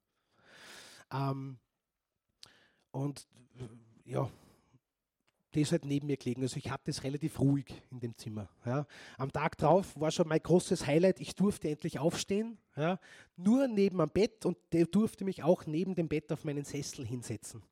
Ähm, 1.12 1.57
und 2.91 3.27
ja, 4.05 4.29
die 5.57 5.63
ist 5.63 5.71
halt 5.71 5.85
neben 5.85 6.05
mir 6.05 6.17
gelegen. 6.17 6.43
Also 6.43 6.57
ich 6.57 6.69
hatte 6.69 6.91
es 6.91 7.03
relativ 7.03 7.39
ruhig 7.39 7.65
in 7.89 7.99
dem 7.99 8.15
Zimmer. 8.15 8.47
Ja. 8.63 8.85
Am 9.17 9.31
Tag 9.31 9.57
drauf 9.57 9.99
war 9.99 10.11
schon 10.11 10.27
mein 10.27 10.41
großes 10.43 10.85
Highlight, 10.85 11.19
ich 11.19 11.33
durfte 11.33 11.67
endlich 11.67 11.97
aufstehen, 11.97 12.59
ja. 12.75 12.99
nur 13.37 13.67
neben 13.67 13.99
am 13.99 14.09
Bett 14.09 14.45
und 14.45 14.55
der 14.71 14.85
durfte 14.85 15.25
mich 15.25 15.41
auch 15.41 15.65
neben 15.65 15.95
dem 15.95 16.07
Bett 16.07 16.31
auf 16.31 16.43
meinen 16.43 16.63
Sessel 16.63 17.07
hinsetzen. 17.07 17.63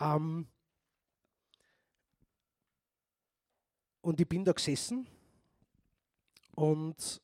Ähm 0.00 0.46
und 4.00 4.18
ich 4.18 4.26
bin 4.26 4.42
da 4.42 4.52
gesessen 4.52 5.06
und 6.54 7.20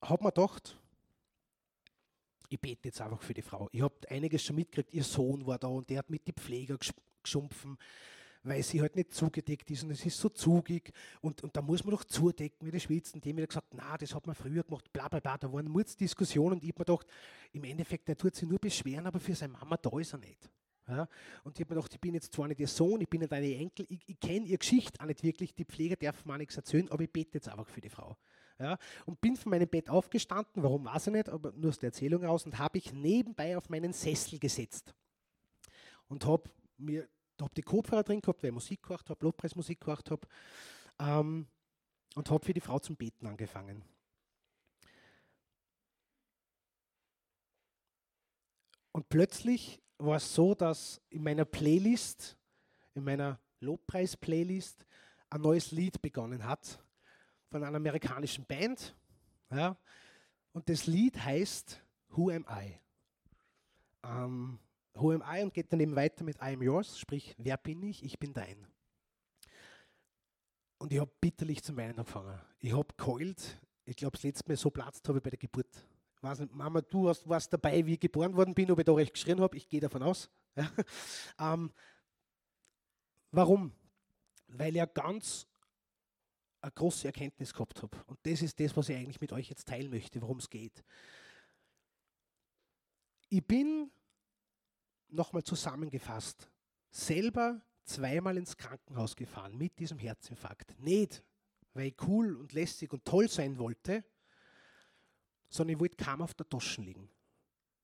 habe 0.00 0.22
mir 0.22 0.30
gedacht, 0.30 0.78
ich 2.50 2.60
bete 2.60 2.86
jetzt 2.86 3.00
einfach 3.00 3.20
für 3.20 3.34
die 3.34 3.42
Frau. 3.42 3.68
Ich 3.72 3.82
habe 3.82 3.96
einiges 4.08 4.44
schon 4.44 4.54
mitgekriegt, 4.54 4.94
ihr 4.94 5.02
Sohn 5.02 5.44
war 5.44 5.58
da 5.58 5.66
und 5.66 5.90
der 5.90 5.98
hat 5.98 6.08
mit 6.08 6.24
die 6.28 6.32
Pfleger 6.32 6.78
geschumpfen, 7.26 7.76
weil 8.42 8.62
sie 8.62 8.80
halt 8.80 8.96
nicht 8.96 9.12
zugedeckt 9.12 9.70
ist 9.70 9.82
und 9.82 9.90
es 9.90 10.06
ist 10.06 10.18
so 10.18 10.28
zugig 10.28 10.92
und, 11.20 11.42
und 11.42 11.56
da 11.56 11.62
muss 11.62 11.84
man 11.84 11.92
doch 11.92 12.04
zudecken, 12.04 12.66
wie 12.66 12.70
die 12.70 12.80
Schwitzen. 12.80 13.20
Die 13.20 13.30
haben 13.30 13.36
wieder 13.36 13.48
gesagt, 13.48 13.74
na, 13.74 13.96
das 13.98 14.14
hat 14.14 14.26
man 14.26 14.34
früher 14.34 14.62
gemacht, 14.62 14.92
bla 14.92 15.08
bla 15.08 15.20
bla. 15.20 15.36
Da 15.36 15.52
waren 15.52 15.68
Mordsdiskussionen 15.68 16.58
und 16.58 16.64
ich 16.64 16.70
habe 16.70 16.80
mir 16.80 16.84
gedacht, 16.84 17.06
im 17.52 17.64
Endeffekt, 17.64 18.08
der 18.08 18.16
tut 18.16 18.34
sich 18.34 18.48
nur 18.48 18.58
beschweren, 18.58 19.06
aber 19.06 19.20
für 19.20 19.34
seine 19.34 19.52
Mama 19.52 19.76
da 19.76 19.98
ist 19.98 20.14
er 20.14 20.18
nicht. 20.18 20.48
Ja, 20.88 21.08
und 21.42 21.58
ich 21.58 21.64
habe 21.64 21.74
mir 21.74 21.80
gedacht, 21.80 21.94
ich 21.94 22.00
bin 22.00 22.14
jetzt 22.14 22.32
zwar 22.32 22.46
nicht 22.46 22.60
ihr 22.60 22.68
Sohn, 22.68 23.00
ich 23.00 23.08
bin 23.08 23.20
nicht 23.20 23.32
eine 23.32 23.52
Enkel, 23.56 23.86
ich, 23.88 24.08
ich 24.08 24.20
kenne 24.20 24.46
ihre 24.46 24.58
Geschichte 24.58 25.00
auch 25.00 25.06
nicht 25.06 25.24
wirklich, 25.24 25.52
die 25.52 25.64
Pfleger 25.64 25.96
dürfen 25.96 26.28
mir 26.28 26.38
nichts 26.38 26.56
erzählen, 26.56 26.88
aber 26.92 27.02
ich 27.02 27.10
bete 27.10 27.34
jetzt 27.34 27.48
einfach 27.48 27.66
für 27.66 27.80
die 27.80 27.88
Frau. 27.88 28.16
Ja, 28.58 28.78
und 29.04 29.20
bin 29.20 29.36
von 29.36 29.50
meinem 29.50 29.68
Bett 29.68 29.90
aufgestanden, 29.90 30.62
warum 30.62 30.84
weiß 30.84 31.08
ich 31.08 31.12
nicht, 31.12 31.28
aber 31.28 31.52
nur 31.52 31.70
aus 31.70 31.78
der 31.78 31.88
Erzählung 31.88 32.24
aus, 32.24 32.46
und 32.46 32.58
habe 32.58 32.78
ich 32.78 32.92
nebenbei 32.92 33.56
auf 33.56 33.68
meinen 33.68 33.92
Sessel 33.92 34.38
gesetzt 34.38 34.94
und 36.08 36.24
habe 36.24 36.48
mir 36.78 37.08
habe 37.42 37.54
die 37.54 37.62
Kopfhörer 37.62 38.02
drin 38.02 38.20
gehabt, 38.20 38.42
weil 38.42 38.50
ich 38.50 38.54
Musik 38.54 38.82
gehört 38.82 39.08
habe, 39.10 39.24
Lobpreismusik 39.24 39.80
gehört 39.80 40.10
habe. 40.10 40.26
Ähm, 40.98 41.46
und 42.14 42.30
habe 42.30 42.44
für 42.44 42.54
die 42.54 42.60
Frau 42.60 42.78
zum 42.78 42.96
Beten 42.96 43.26
angefangen. 43.26 43.84
Und 48.92 49.08
plötzlich 49.10 49.82
war 49.98 50.16
es 50.16 50.34
so, 50.34 50.54
dass 50.54 51.02
in 51.10 51.22
meiner 51.22 51.44
Playlist, 51.44 52.38
in 52.94 53.04
meiner 53.04 53.38
Lobpreis-Playlist, 53.60 54.86
ein 55.28 55.42
neues 55.42 55.70
Lied 55.72 56.00
begonnen 56.00 56.44
hat 56.44 56.82
von 57.50 57.62
einer 57.62 57.76
amerikanischen 57.76 58.46
Band. 58.46 58.96
Ja, 59.50 59.76
und 60.52 60.68
das 60.70 60.86
Lied 60.86 61.22
heißt 61.22 61.82
Who 62.08 62.30
Am 62.30 62.46
I? 62.48 62.78
Ähm, 64.02 64.58
Who 64.96 65.12
Am 65.12 65.22
I 65.26 65.42
und 65.42 65.52
geht 65.52 65.72
dann 65.72 65.80
eben 65.80 65.94
weiter 65.94 66.24
mit 66.24 66.36
I 66.36 66.54
Am 66.54 66.62
Yours, 66.62 66.98
sprich, 66.98 67.34
wer 67.38 67.56
bin 67.56 67.82
ich? 67.82 68.02
Ich 68.02 68.18
bin 68.18 68.32
dein. 68.32 68.66
Und 70.78 70.92
ich 70.92 70.98
habe 70.98 71.10
bitterlich 71.20 71.62
zu 71.62 71.76
weinen 71.76 71.98
angefangen. 71.98 72.38
Ich 72.58 72.72
habe 72.72 72.88
geheult. 72.96 73.60
Ich 73.84 73.96
glaube, 73.96 74.16
das 74.16 74.24
letzte 74.24 74.48
Mal 74.48 74.56
so 74.56 74.70
platzt 74.70 75.08
habe 75.08 75.18
ich 75.18 75.24
bei 75.24 75.30
der 75.30 75.38
Geburt. 75.38 75.86
Ich 76.16 76.22
weiß 76.22 76.40
nicht, 76.40 76.54
Mama, 76.54 76.80
du 76.80 77.04
warst, 77.04 77.28
warst 77.28 77.52
dabei, 77.52 77.84
wie 77.86 77.94
ich 77.94 78.00
geboren 78.00 78.34
worden 78.34 78.54
bin, 78.54 78.70
ob 78.70 78.78
ich 78.78 78.84
da 78.84 78.92
recht 78.92 79.12
geschrien 79.12 79.40
habe. 79.40 79.56
Ich 79.56 79.68
gehe 79.68 79.80
davon 79.80 80.02
aus. 80.02 80.30
Ja. 80.56 80.70
Ähm, 81.38 81.70
warum? 83.30 83.72
Weil 84.48 84.76
ich 84.76 84.94
ganz 84.94 85.46
eine 86.62 86.72
große 86.72 87.06
Erkenntnis 87.06 87.52
gehabt 87.52 87.82
habe. 87.82 87.96
Und 88.06 88.18
das 88.22 88.42
ist 88.42 88.58
das, 88.58 88.76
was 88.76 88.88
ich 88.88 88.96
eigentlich 88.96 89.20
mit 89.20 89.32
euch 89.32 89.48
jetzt 89.48 89.68
teilen 89.68 89.90
möchte, 89.90 90.20
worum 90.22 90.38
es 90.38 90.50
geht. 90.50 90.82
Ich 93.28 93.46
bin, 93.46 93.90
nochmal 95.16 95.42
zusammengefasst, 95.42 96.48
selber 96.90 97.60
zweimal 97.84 98.36
ins 98.36 98.56
Krankenhaus 98.56 99.16
gefahren 99.16 99.56
mit 99.56 99.78
diesem 99.78 99.98
Herzinfarkt. 99.98 100.78
Nicht, 100.80 101.22
weil 101.74 101.88
ich 101.88 101.96
cool 102.06 102.36
und 102.36 102.52
lästig 102.52 102.92
und 102.92 103.04
toll 103.04 103.28
sein 103.28 103.58
wollte, 103.58 104.04
sondern 105.48 105.74
ich 105.74 105.80
wollte 105.80 106.02
kaum 106.02 106.22
auf 106.22 106.34
der 106.34 106.48
Tasche 106.48 106.80
liegen. 106.80 107.08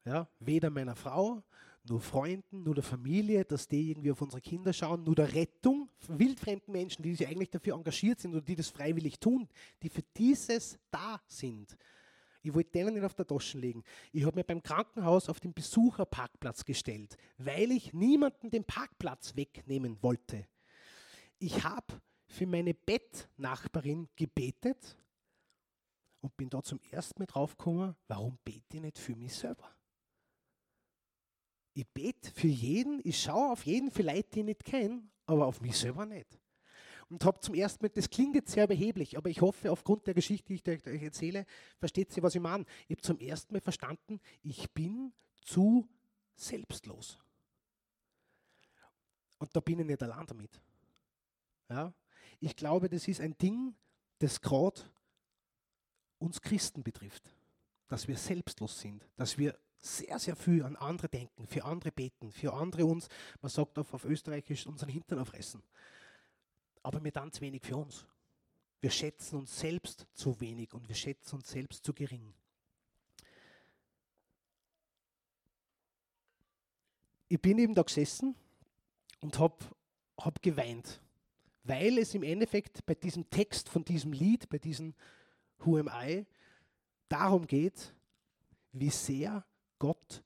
Ja, 0.05 0.29
weder 0.41 0.71
meiner 0.71 0.97
Frau, 0.97 1.45
nur 1.85 2.01
Freunden, 2.01 2.63
nur 2.63 2.75
der 2.75 2.85
Familie, 2.85 3.45
dass 3.45 3.69
die 3.69 3.91
irgendwie 3.91 4.11
auf 4.11 4.21
unsere 4.21 4.41
Kinder 4.41 4.73
schauen, 4.73 5.05
nur 5.05 5.15
der 5.15 5.33
Rettung 5.33 5.89
wildfremden 6.09 6.73
Menschen, 6.73 7.03
die 7.03 7.15
sich 7.15 7.27
eigentlich 7.27 7.51
dafür 7.51 7.75
engagiert 7.75 8.21
sind 8.21 8.33
oder 8.33 8.43
die 8.43 8.57
das 8.57 8.69
freiwillig 8.69 9.19
tun, 9.19 9.49
die 9.83 9.89
für 9.89 10.03
dieses 10.17 10.79
da 10.91 11.21
sind. 11.27 11.77
Ich 12.43 12.53
wollte 12.53 12.73
denen 12.73 12.95
nicht 12.95 13.05
auf 13.05 13.15
der 13.15 13.27
Tasche 13.27 13.59
legen. 13.59 13.85
Ich 14.13 14.25
habe 14.25 14.37
mir 14.37 14.45
beim 14.45 14.63
Krankenhaus 14.63 15.29
auf 15.29 15.39
den 15.39 15.55
Besucherparkplatz 15.55 16.65
gestellt, 16.65 17.17
weil 17.39 17.71
ich 17.71 17.93
niemanden 17.93 18.51
den 18.51 18.65
Parkplatz 18.65 19.37
wegnehmen 19.37 20.03
wollte. 20.03 20.47
Ich 21.39 21.63
habe 21.65 22.01
für 22.27 22.47
meine 22.47 22.75
Bettnachbarin 22.75 24.09
gebetet 24.17 24.97
und 26.21 26.37
bin 26.37 26.51
da 26.51 26.63
zum 26.63 26.81
ersten 26.91 27.21
Mal 27.21 27.27
draufgekommen, 27.27 27.95
warum 28.09 28.39
bete 28.45 28.77
ich 28.77 28.81
nicht 28.81 28.99
für 28.99 29.15
mich 29.15 29.35
selber? 29.35 29.69
Ich 31.75 31.87
bete 31.89 32.31
für 32.33 32.49
jeden, 32.49 33.01
ich 33.05 33.21
schaue 33.23 33.53
auf 33.53 33.65
jeden, 33.65 33.91
vielleicht 33.91 34.35
die 34.35 34.41
ich 34.41 34.47
nicht 34.47 34.65
kenne, 34.65 35.09
aber 35.27 35.47
auf 35.47 35.61
mich 35.61 35.77
selber 35.77 36.05
nicht 36.07 36.42
und 37.13 37.27
habe 37.27 37.39
zum 37.41 37.55
ersten 37.55 37.85
Mal, 37.85 37.91
das 37.91 38.09
klingt 38.09 38.35
jetzt 38.35 38.53
sehr 38.53 38.67
beheblich, 38.67 39.19
aber 39.19 39.29
ich 39.29 39.43
hoffe, 39.43 39.71
aufgrund 39.71 40.07
der 40.07 40.15
Geschichte, 40.15 40.47
die 40.49 40.55
ich 40.55 40.87
euch 40.87 41.03
erzähle, 41.03 41.45
versteht 41.79 42.11
sie, 42.11 42.23
was 42.23 42.35
ich 42.35 42.41
meine. 42.41 42.65
Ich 42.89 42.97
habe 42.97 43.03
zum 43.03 43.19
ersten 43.19 43.53
Mal 43.53 43.61
verstanden, 43.61 44.19
ich 44.43 44.71
bin 44.73 45.13
zu 45.43 45.87
selbstlos. 46.35 47.19
Und 49.39 49.55
da 49.55 49.61
bin 49.61 49.81
ich 49.81 49.87
nicht 49.87 50.03
allein 50.03 50.27
damit. 50.27 50.59
Ja? 51.69 51.93
Ich 52.41 52.57
glaube, 52.57 52.89
das 52.89 53.07
ist 53.07 53.21
ein 53.21 53.37
Ding, 53.37 53.75
das 54.19 54.41
gerade 54.41 54.81
uns 56.19 56.41
Christen 56.41 56.83
betrifft. 56.83 57.31
Dass 57.89 58.09
wir 58.09 58.17
selbstlos 58.17 58.81
sind, 58.81 59.07
dass 59.17 59.37
wir 59.37 59.59
sehr, 59.81 60.19
sehr 60.19 60.37
viel 60.37 60.63
an 60.63 60.77
andere 60.77 61.11
denken, 61.11 61.47
für 61.47 61.65
andere 61.65 61.93
beten, 61.93 62.33
für 62.33 62.55
andere 62.55 62.87
uns, 62.87 63.09
man 63.43 63.51
sagt 63.51 63.79
auf, 63.79 63.93
auf 63.93 64.07
Österreichisch, 64.07 64.67
unseren 64.67 64.89
Hintern 64.89 65.19
aufreißen 65.19 65.63
aber 66.83 67.03
wir 67.03 67.13
dann 67.13 67.33
zu 67.33 67.41
wenig 67.41 67.63
für 67.63 67.77
uns. 67.77 68.07
Wir 68.81 68.91
schätzen 68.91 69.37
uns 69.37 69.59
selbst 69.59 70.07
zu 70.13 70.41
wenig 70.41 70.75
und 70.75 70.89
wir 70.89 70.97
schätzen 70.97 71.37
uns 71.37 71.49
selbst 71.49 71.85
zu 71.85 71.95
gering. 71.95 72.35
Ich 77.29 77.41
bin 77.41 77.59
eben 77.59 77.75
da 77.75 77.83
gesessen 77.83 78.35
und 79.21 79.39
habe 79.39 79.57
hab 80.19 80.43
geweint, 80.43 81.01
weil 81.63 81.99
es 81.99 82.15
im 82.15 82.23
Endeffekt 82.23 82.85
bei 82.85 82.95
diesem 82.95 83.31
Text 83.31 83.69
von 83.69 83.85
diesem 83.85 84.13
Lied, 84.13 84.49
bei 84.49 84.59
diesem 84.59 84.95
Who 85.59 85.79
am 85.79 85.89
I, 85.89 86.27
darum 87.09 87.47
geht, 87.47 87.95
wie 88.73 88.91
sehr 88.91 89.47
Gott 89.79 90.23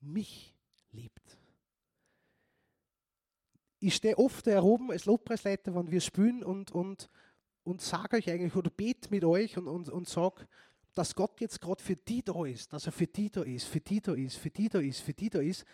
mich 0.00 0.54
liebt 0.90 1.38
ich 3.78 3.94
stehe 3.94 4.18
oft 4.18 4.46
da 4.46 4.62
oben 4.62 4.90
als 4.90 5.04
Lobpreisleiter, 5.04 5.74
wenn 5.74 5.90
wir 5.90 6.00
spielen 6.00 6.42
und, 6.42 6.70
und, 6.70 7.08
und 7.64 7.80
sage 7.80 8.16
euch 8.16 8.30
eigentlich 8.30 8.56
oder 8.56 8.70
bete 8.70 9.10
mit 9.10 9.24
euch 9.24 9.58
und, 9.58 9.68
und, 9.68 9.88
und 9.88 10.08
sage, 10.08 10.46
dass 10.94 11.14
Gott 11.14 11.40
jetzt 11.40 11.60
gerade 11.60 11.82
für 11.82 11.96
die 11.96 12.22
da 12.22 12.46
ist, 12.46 12.72
dass 12.72 12.86
er 12.86 12.92
für 12.92 13.06
die 13.06 13.30
da 13.30 13.42
ist, 13.42 13.66
für 13.66 13.80
die 13.80 14.00
da 14.00 14.14
ist, 14.14 14.36
für 14.36 14.50
die 14.50 14.68
da 14.68 14.78
ist, 14.78 15.00
für 15.00 15.12
die 15.12 15.28
da 15.28 15.40
ist. 15.40 15.64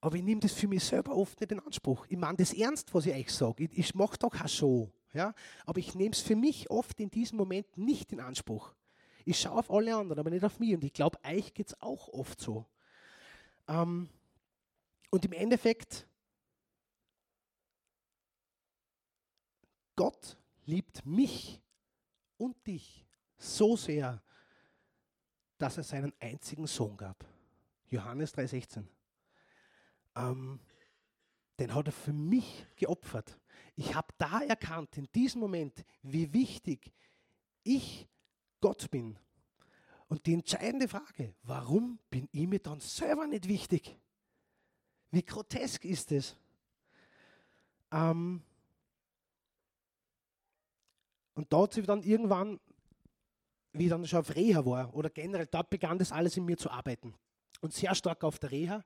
Aber 0.00 0.16
ich 0.16 0.22
nehme 0.22 0.40
das 0.40 0.52
für 0.52 0.68
mich 0.68 0.84
selber 0.84 1.14
oft 1.14 1.40
nicht 1.40 1.52
in 1.52 1.60
Anspruch. 1.60 2.06
Ich 2.08 2.16
meine 2.16 2.36
das 2.36 2.52
ernst, 2.52 2.94
was 2.94 3.04
ich 3.06 3.14
euch 3.14 3.30
sage. 3.32 3.64
Ich, 3.64 3.78
ich 3.78 3.94
mache 3.94 4.16
doch 4.16 4.30
keine 4.30 4.48
Show. 4.48 4.90
Ja? 5.12 5.34
Aber 5.66 5.78
ich 5.78 5.94
nehme 5.94 6.12
es 6.12 6.20
für 6.20 6.36
mich 6.36 6.70
oft 6.70 7.00
in 7.00 7.10
diesem 7.10 7.36
Moment 7.36 7.76
nicht 7.76 8.12
in 8.12 8.20
Anspruch. 8.20 8.72
Ich 9.24 9.40
schaue 9.40 9.58
auf 9.58 9.70
alle 9.70 9.94
anderen, 9.94 10.20
aber 10.20 10.30
nicht 10.30 10.44
auf 10.44 10.58
mich. 10.58 10.74
Und 10.74 10.84
ich 10.84 10.92
glaube, 10.92 11.18
euch 11.24 11.52
geht 11.52 11.68
es 11.68 11.82
auch 11.82 12.08
oft 12.08 12.40
so. 12.40 12.64
Ähm, 13.68 14.08
und 15.10 15.24
im 15.24 15.32
Endeffekt 15.32 16.06
Gott 20.00 20.38
liebt 20.64 21.04
mich 21.04 21.60
und 22.38 22.66
dich 22.66 23.04
so 23.36 23.76
sehr, 23.76 24.22
dass 25.58 25.76
er 25.76 25.82
seinen 25.82 26.14
einzigen 26.18 26.66
Sohn 26.66 26.96
gab. 26.96 27.22
Johannes 27.90 28.32
3,16. 28.32 28.82
Ähm, 30.16 30.58
den 31.58 31.74
hat 31.74 31.84
er 31.88 31.92
für 31.92 32.14
mich 32.14 32.64
geopfert. 32.76 33.38
Ich 33.76 33.94
habe 33.94 34.08
da 34.16 34.40
erkannt, 34.40 34.96
in 34.96 35.06
diesem 35.14 35.42
Moment, 35.42 35.84
wie 36.00 36.32
wichtig 36.32 36.94
ich 37.62 38.08
Gott 38.62 38.90
bin. 38.90 39.18
Und 40.08 40.24
die 40.24 40.32
entscheidende 40.32 40.88
Frage, 40.88 41.34
warum 41.42 41.98
bin 42.08 42.26
ich 42.32 42.46
mir 42.46 42.60
dann 42.60 42.80
selber 42.80 43.26
nicht 43.26 43.46
wichtig? 43.48 43.98
Wie 45.10 45.26
grotesk 45.26 45.84
ist 45.84 46.10
es? 46.10 46.38
Ähm, 47.92 48.42
und 51.34 51.52
da 51.52 51.62
hat 51.62 51.74
sie 51.74 51.82
dann 51.82 52.02
irgendwann, 52.02 52.58
wie 53.72 53.84
ich 53.84 53.90
dann 53.90 54.06
schon 54.06 54.20
auf 54.20 54.34
Reha 54.34 54.64
war, 54.64 54.94
oder 54.94 55.10
generell, 55.10 55.46
dort 55.46 55.70
begann 55.70 55.98
das 55.98 56.12
alles 56.12 56.36
in 56.36 56.44
mir 56.44 56.56
zu 56.56 56.70
arbeiten. 56.70 57.14
Und 57.60 57.72
sehr 57.72 57.94
stark 57.94 58.24
auf 58.24 58.38
der 58.38 58.50
Reha, 58.50 58.84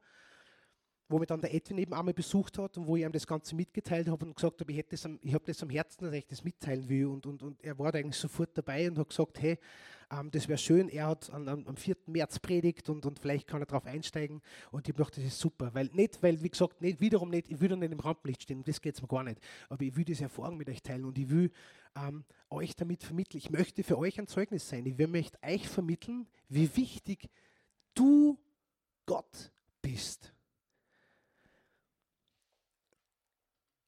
wo 1.09 1.19
mich 1.19 1.29
dann 1.29 1.41
der 1.41 1.55
Edwin 1.55 1.79
eben 1.79 1.95
einmal 1.95 2.15
besucht 2.15 2.59
hat 2.59 2.77
und 2.77 2.87
wo 2.87 2.97
ich 2.97 3.05
ihm 3.05 3.13
das 3.13 3.27
Ganze 3.27 3.55
mitgeteilt 3.55 4.09
habe 4.09 4.25
und 4.25 4.35
gesagt 4.35 4.61
habe, 4.61 4.73
ich, 4.73 4.85
ich 5.23 5.35
habe 5.35 5.45
das 5.45 5.63
am 5.63 5.71
Herzen, 5.71 6.05
dass 6.05 6.15
ich 6.15 6.27
das 6.27 6.43
mitteilen 6.43 6.89
will. 6.89 7.07
Und, 7.07 7.27
und, 7.27 7.43
und 7.43 7.63
er 7.63 7.79
war 7.79 7.93
da 7.93 7.99
eigentlich 7.99 8.17
sofort 8.17 8.57
dabei 8.57 8.89
und 8.89 8.99
hat 8.99 9.09
gesagt, 9.09 9.41
hey, 9.41 9.59
ähm, 10.11 10.31
das 10.31 10.49
wäre 10.49 10.59
schön. 10.59 10.89
Er 10.89 11.09
hat 11.09 11.31
an, 11.31 11.49
am 11.49 11.77
4. 11.77 11.97
März 12.07 12.39
predigt 12.39 12.89
und, 12.89 13.07
und 13.07 13.19
vielleicht 13.19 13.47
kann 13.47 13.63
er 13.63 13.67
darauf 13.67 13.87
einsteigen. 13.87 14.43
Und 14.71 14.87
ich 14.87 14.93
habe 14.93 15.05
gedacht, 15.05 15.17
das 15.17 15.25
ist 15.25 15.39
super. 15.39 15.71
Weil 15.75 15.91
nicht, 15.93 16.23
weil, 16.23 16.43
wie 16.43 16.51
gesagt, 16.51 16.81
nicht 16.81 17.01
wiederum 17.01 17.31
nicht, 17.31 17.51
ich 17.51 17.59
dann 17.59 17.79
nicht 17.79 17.93
im 17.93 18.01
Rampenlicht 18.01 18.43
stehen, 18.43 18.63
das 18.65 18.81
geht 18.81 18.95
es 18.95 19.03
mir 19.03 19.09
gar 19.09 19.25
nicht. 19.25 19.41
Aber 19.69 19.83
ich 19.83 19.95
will 19.97 20.05
diese 20.05 20.25
Erfahrung 20.25 20.57
mit 20.57 20.69
euch 20.69 20.83
teilen 20.83 21.05
und 21.05 21.19
ich 21.19 21.29
will 21.29 21.51
ähm, 21.97 22.25
euch 22.51 22.77
damit 22.77 23.03
vermitteln. 23.03 23.39
Ich 23.39 23.51
möchte 23.51 23.83
für 23.83 23.99
euch 23.99 24.19
ein 24.19 24.27
Zeugnis 24.27 24.69
sein. 24.69 24.87
Ich 24.87 24.97
möchte 25.09 25.39
euch 25.43 25.69
vermitteln, 25.69 26.27
wie 26.49 26.77
wichtig 26.77 27.29
du 27.95 28.39
Gott 29.07 29.53
bist. 29.83 30.33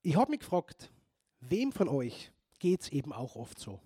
Ich 0.03 0.15
habe 0.15 0.31
mich 0.31 0.41
gefragt, 0.41 0.91
wem 1.41 1.73
von 1.73 1.89
euch 1.89 2.31
geht 2.59 2.83
es 2.83 2.89
eben 2.91 3.13
auch 3.13 3.35
oft 3.37 3.59
so, 3.59 3.81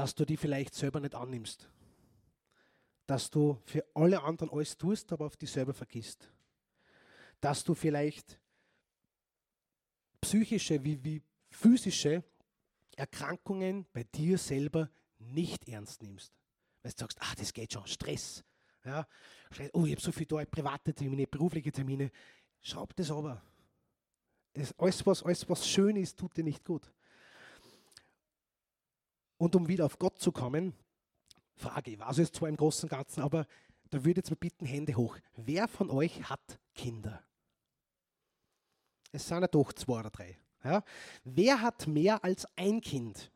dass 0.00 0.14
du 0.14 0.24
die 0.24 0.38
vielleicht 0.38 0.74
selber 0.74 0.98
nicht 0.98 1.14
annimmst, 1.14 1.68
dass 3.06 3.28
du 3.28 3.60
für 3.66 3.84
alle 3.92 4.22
anderen 4.22 4.48
alles 4.48 4.78
tust, 4.78 5.12
aber 5.12 5.26
auf 5.26 5.36
dich 5.36 5.50
selber 5.50 5.74
vergisst, 5.74 6.30
dass 7.38 7.62
du 7.62 7.74
vielleicht 7.74 8.40
psychische 10.22 10.82
wie, 10.82 11.04
wie 11.04 11.22
physische 11.50 12.24
Erkrankungen 12.96 13.84
bei 13.92 14.04
dir 14.04 14.38
selber 14.38 14.88
nicht 15.18 15.68
ernst 15.68 16.00
nimmst. 16.00 16.32
Weil 16.82 16.92
du 16.92 16.98
sagst, 17.00 17.18
ach, 17.20 17.34
das 17.34 17.52
geht 17.52 17.70
schon, 17.70 17.86
Stress. 17.86 18.42
Ja, 18.86 19.06
oh, 19.74 19.84
ich 19.84 19.92
habe 19.92 20.00
so 20.00 20.12
viel 20.12 20.24
da, 20.24 20.42
private 20.46 20.94
Termine, 20.94 21.26
berufliche 21.26 21.72
Termine. 21.72 22.10
Schraub 22.62 22.96
das 22.96 23.10
aber. 23.10 23.42
Es, 24.54 24.72
alles, 24.78 25.04
was, 25.04 25.22
alles, 25.22 25.46
was 25.46 25.68
schön 25.68 25.96
ist, 25.96 26.18
tut 26.18 26.38
dir 26.38 26.44
nicht 26.44 26.64
gut. 26.64 26.90
Und 29.40 29.56
um 29.56 29.68
wieder 29.68 29.86
auf 29.86 29.98
Gott 29.98 30.18
zu 30.18 30.32
kommen, 30.32 30.74
Frage, 31.56 31.92
ich 31.92 31.98
weiß 31.98 32.18
es 32.18 32.30
zwar 32.30 32.50
im 32.50 32.58
Großen 32.58 32.84
und 32.84 32.90
Ganzen, 32.90 33.22
aber 33.22 33.46
da 33.88 34.04
würde 34.04 34.10
ich 34.10 34.16
jetzt 34.18 34.30
mal 34.30 34.36
bitten, 34.36 34.66
Hände 34.66 34.94
hoch. 34.94 35.16
Wer 35.34 35.66
von 35.66 35.88
euch 35.90 36.28
hat 36.28 36.60
Kinder? 36.74 37.24
Es 39.12 39.26
sind 39.26 39.40
ja 39.40 39.48
doch 39.48 39.72
zwei 39.72 40.00
oder 40.00 40.10
drei. 40.10 40.36
Ja? 40.62 40.84
Wer 41.24 41.62
hat 41.62 41.86
mehr 41.86 42.22
als 42.22 42.46
ein 42.56 42.82
Kind? 42.82 43.32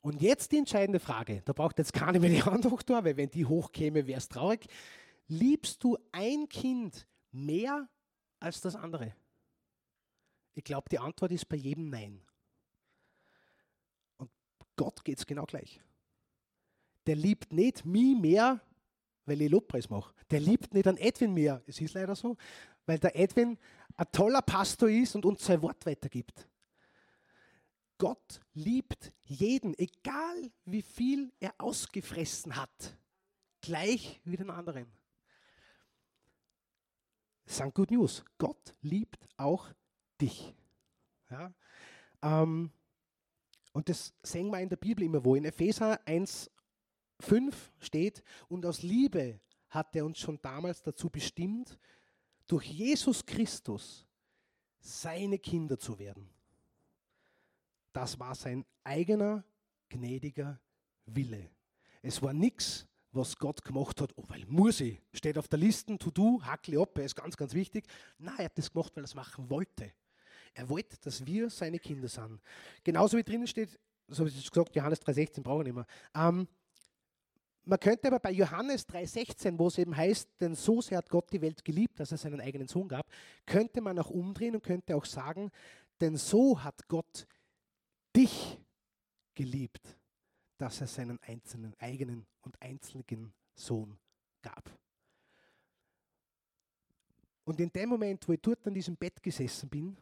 Und 0.00 0.22
jetzt 0.22 0.52
die 0.52 0.58
entscheidende 0.58 1.00
Frage, 1.00 1.42
da 1.44 1.52
braucht 1.52 1.76
jetzt 1.78 1.92
keine 1.92 2.18
mehr 2.18 2.30
die 2.30 2.42
Hand 2.44 2.64
hoch 2.64 2.82
weil 2.86 3.18
wenn 3.18 3.28
die 3.28 3.44
hochkäme, 3.44 4.06
wäre 4.06 4.18
es 4.18 4.30
traurig. 4.30 4.68
Liebst 5.26 5.84
du 5.84 5.98
ein 6.12 6.48
Kind 6.48 7.06
mehr 7.30 7.86
als 8.40 8.62
das 8.62 8.74
andere? 8.74 9.14
Ich 10.54 10.64
glaube, 10.64 10.88
die 10.88 10.98
Antwort 10.98 11.30
ist 11.30 11.46
bei 11.46 11.56
jedem 11.56 11.90
Nein. 11.90 12.22
Gott 14.78 15.04
geht 15.04 15.18
es 15.18 15.26
genau 15.26 15.44
gleich. 15.44 15.82
Der 17.06 17.16
liebt 17.16 17.52
nicht 17.52 17.84
mich 17.84 18.16
mehr, 18.16 18.62
weil 19.26 19.42
ich 19.42 19.50
Lobpreis 19.50 19.90
mache. 19.90 20.14
Der 20.30 20.40
liebt 20.40 20.72
nicht 20.72 20.86
an 20.86 20.96
Edwin 20.96 21.34
mehr. 21.34 21.62
Es 21.66 21.80
ist 21.80 21.94
leider 21.94 22.14
so, 22.14 22.36
weil 22.86 22.98
der 22.98 23.14
Edwin 23.14 23.58
ein 23.96 24.06
toller 24.12 24.40
Pastor 24.40 24.88
ist 24.88 25.14
und 25.14 25.26
uns 25.26 25.44
sein 25.44 25.60
Wort 25.60 25.84
weitergibt. 25.84 26.48
Gott 27.98 28.40
liebt 28.54 29.12
jeden, 29.24 29.76
egal 29.76 30.50
wie 30.64 30.82
viel 30.82 31.32
er 31.40 31.52
ausgefressen 31.58 32.54
hat, 32.54 32.96
gleich 33.60 34.20
wie 34.24 34.36
den 34.36 34.50
anderen. 34.50 34.86
Das 37.46 37.60
Good 37.74 37.90
News. 37.90 38.24
Gott 38.36 38.74
liebt 38.82 39.26
auch 39.36 39.66
dich. 40.20 40.54
Ja? 41.30 41.52
Ähm, 42.22 42.70
und 43.72 43.88
das 43.88 44.14
sehen 44.22 44.50
wir 44.50 44.60
in 44.60 44.68
der 44.68 44.76
Bibel 44.76 45.04
immer 45.04 45.24
wo. 45.24 45.34
In 45.34 45.44
Epheser 45.44 46.00
1, 46.06 46.50
5 47.20 47.72
steht, 47.80 48.22
und 48.48 48.64
aus 48.64 48.82
Liebe 48.82 49.40
hat 49.68 49.94
er 49.94 50.04
uns 50.04 50.18
schon 50.18 50.40
damals 50.40 50.82
dazu 50.82 51.10
bestimmt, 51.10 51.78
durch 52.46 52.66
Jesus 52.66 53.24
Christus 53.24 54.06
seine 54.80 55.38
Kinder 55.38 55.78
zu 55.78 55.98
werden. 55.98 56.28
Das 57.92 58.18
war 58.18 58.34
sein 58.34 58.64
eigener 58.84 59.44
gnädiger 59.88 60.60
Wille. 61.06 61.50
Es 62.02 62.22
war 62.22 62.32
nichts, 62.32 62.86
was 63.12 63.36
Gott 63.36 63.62
gemacht 63.64 64.00
hat, 64.00 64.12
oh, 64.16 64.24
weil 64.28 64.44
muss 64.46 64.80
ich, 64.80 65.00
steht 65.12 65.38
auf 65.38 65.48
der 65.48 65.58
Liste, 65.58 65.98
to 65.98 66.10
do, 66.10 66.40
hackle 66.42 66.80
ab, 66.80 66.98
ist 66.98 67.16
ganz, 67.16 67.36
ganz 67.36 67.54
wichtig. 67.54 67.86
Nein, 68.18 68.36
er 68.38 68.44
hat 68.46 68.58
das 68.58 68.70
gemacht, 68.70 68.94
weil 68.94 69.02
er 69.02 69.06
es 69.06 69.14
machen 69.14 69.48
wollte. 69.50 69.92
Er 70.54 70.68
wollte, 70.68 70.96
dass 71.00 71.24
wir 71.24 71.50
seine 71.50 71.78
Kinder 71.78 72.08
sind. 72.08 72.40
Genauso 72.84 73.16
wie 73.16 73.22
drinnen 73.22 73.46
steht, 73.46 73.78
so 74.08 74.20
habe 74.20 74.30
ich 74.30 74.50
gesagt, 74.50 74.74
Johannes 74.74 75.02
3,16 75.02 75.42
brauche 75.42 75.62
ich 75.62 75.66
nicht 75.66 75.74
mehr. 75.74 75.86
Ähm, 76.14 76.48
man 77.64 77.78
könnte 77.78 78.08
aber 78.08 78.18
bei 78.18 78.30
Johannes 78.30 78.88
3,16, 78.88 79.58
wo 79.58 79.66
es 79.66 79.76
eben 79.76 79.94
heißt, 79.94 80.30
denn 80.40 80.54
so 80.54 80.80
sehr 80.80 80.98
hat 80.98 81.10
Gott 81.10 81.30
die 81.30 81.42
Welt 81.42 81.62
geliebt, 81.64 82.00
dass 82.00 82.12
er 82.12 82.18
seinen 82.18 82.40
eigenen 82.40 82.66
Sohn 82.66 82.88
gab, 82.88 83.06
könnte 83.44 83.82
man 83.82 83.98
auch 83.98 84.08
umdrehen 84.08 84.54
und 84.54 84.62
könnte 84.62 84.96
auch 84.96 85.04
sagen, 85.04 85.50
denn 86.00 86.16
so 86.16 86.62
hat 86.62 86.88
Gott 86.88 87.26
dich 88.16 88.58
geliebt, 89.34 89.98
dass 90.56 90.80
er 90.80 90.86
seinen 90.86 91.20
einzelnen, 91.22 91.74
eigenen 91.78 92.26
und 92.40 92.60
einzelnen 92.62 93.34
Sohn 93.54 93.98
gab. 94.40 94.70
Und 97.44 97.60
in 97.60 97.70
dem 97.70 97.88
Moment, 97.88 98.26
wo 98.28 98.32
ich 98.32 98.40
dort 98.40 98.66
an 98.66 98.74
diesem 98.74 98.96
Bett 98.96 99.22
gesessen 99.22 99.68
bin, 99.68 99.96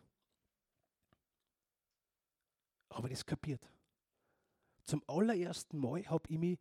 habe 2.96 3.08
ich 3.08 3.14
das 3.14 3.26
kapiert. 3.26 3.68
Zum 4.84 5.02
allerersten 5.06 5.78
Mal 5.78 6.06
habe 6.08 6.24
ich 6.28 6.38
mich 6.38 6.58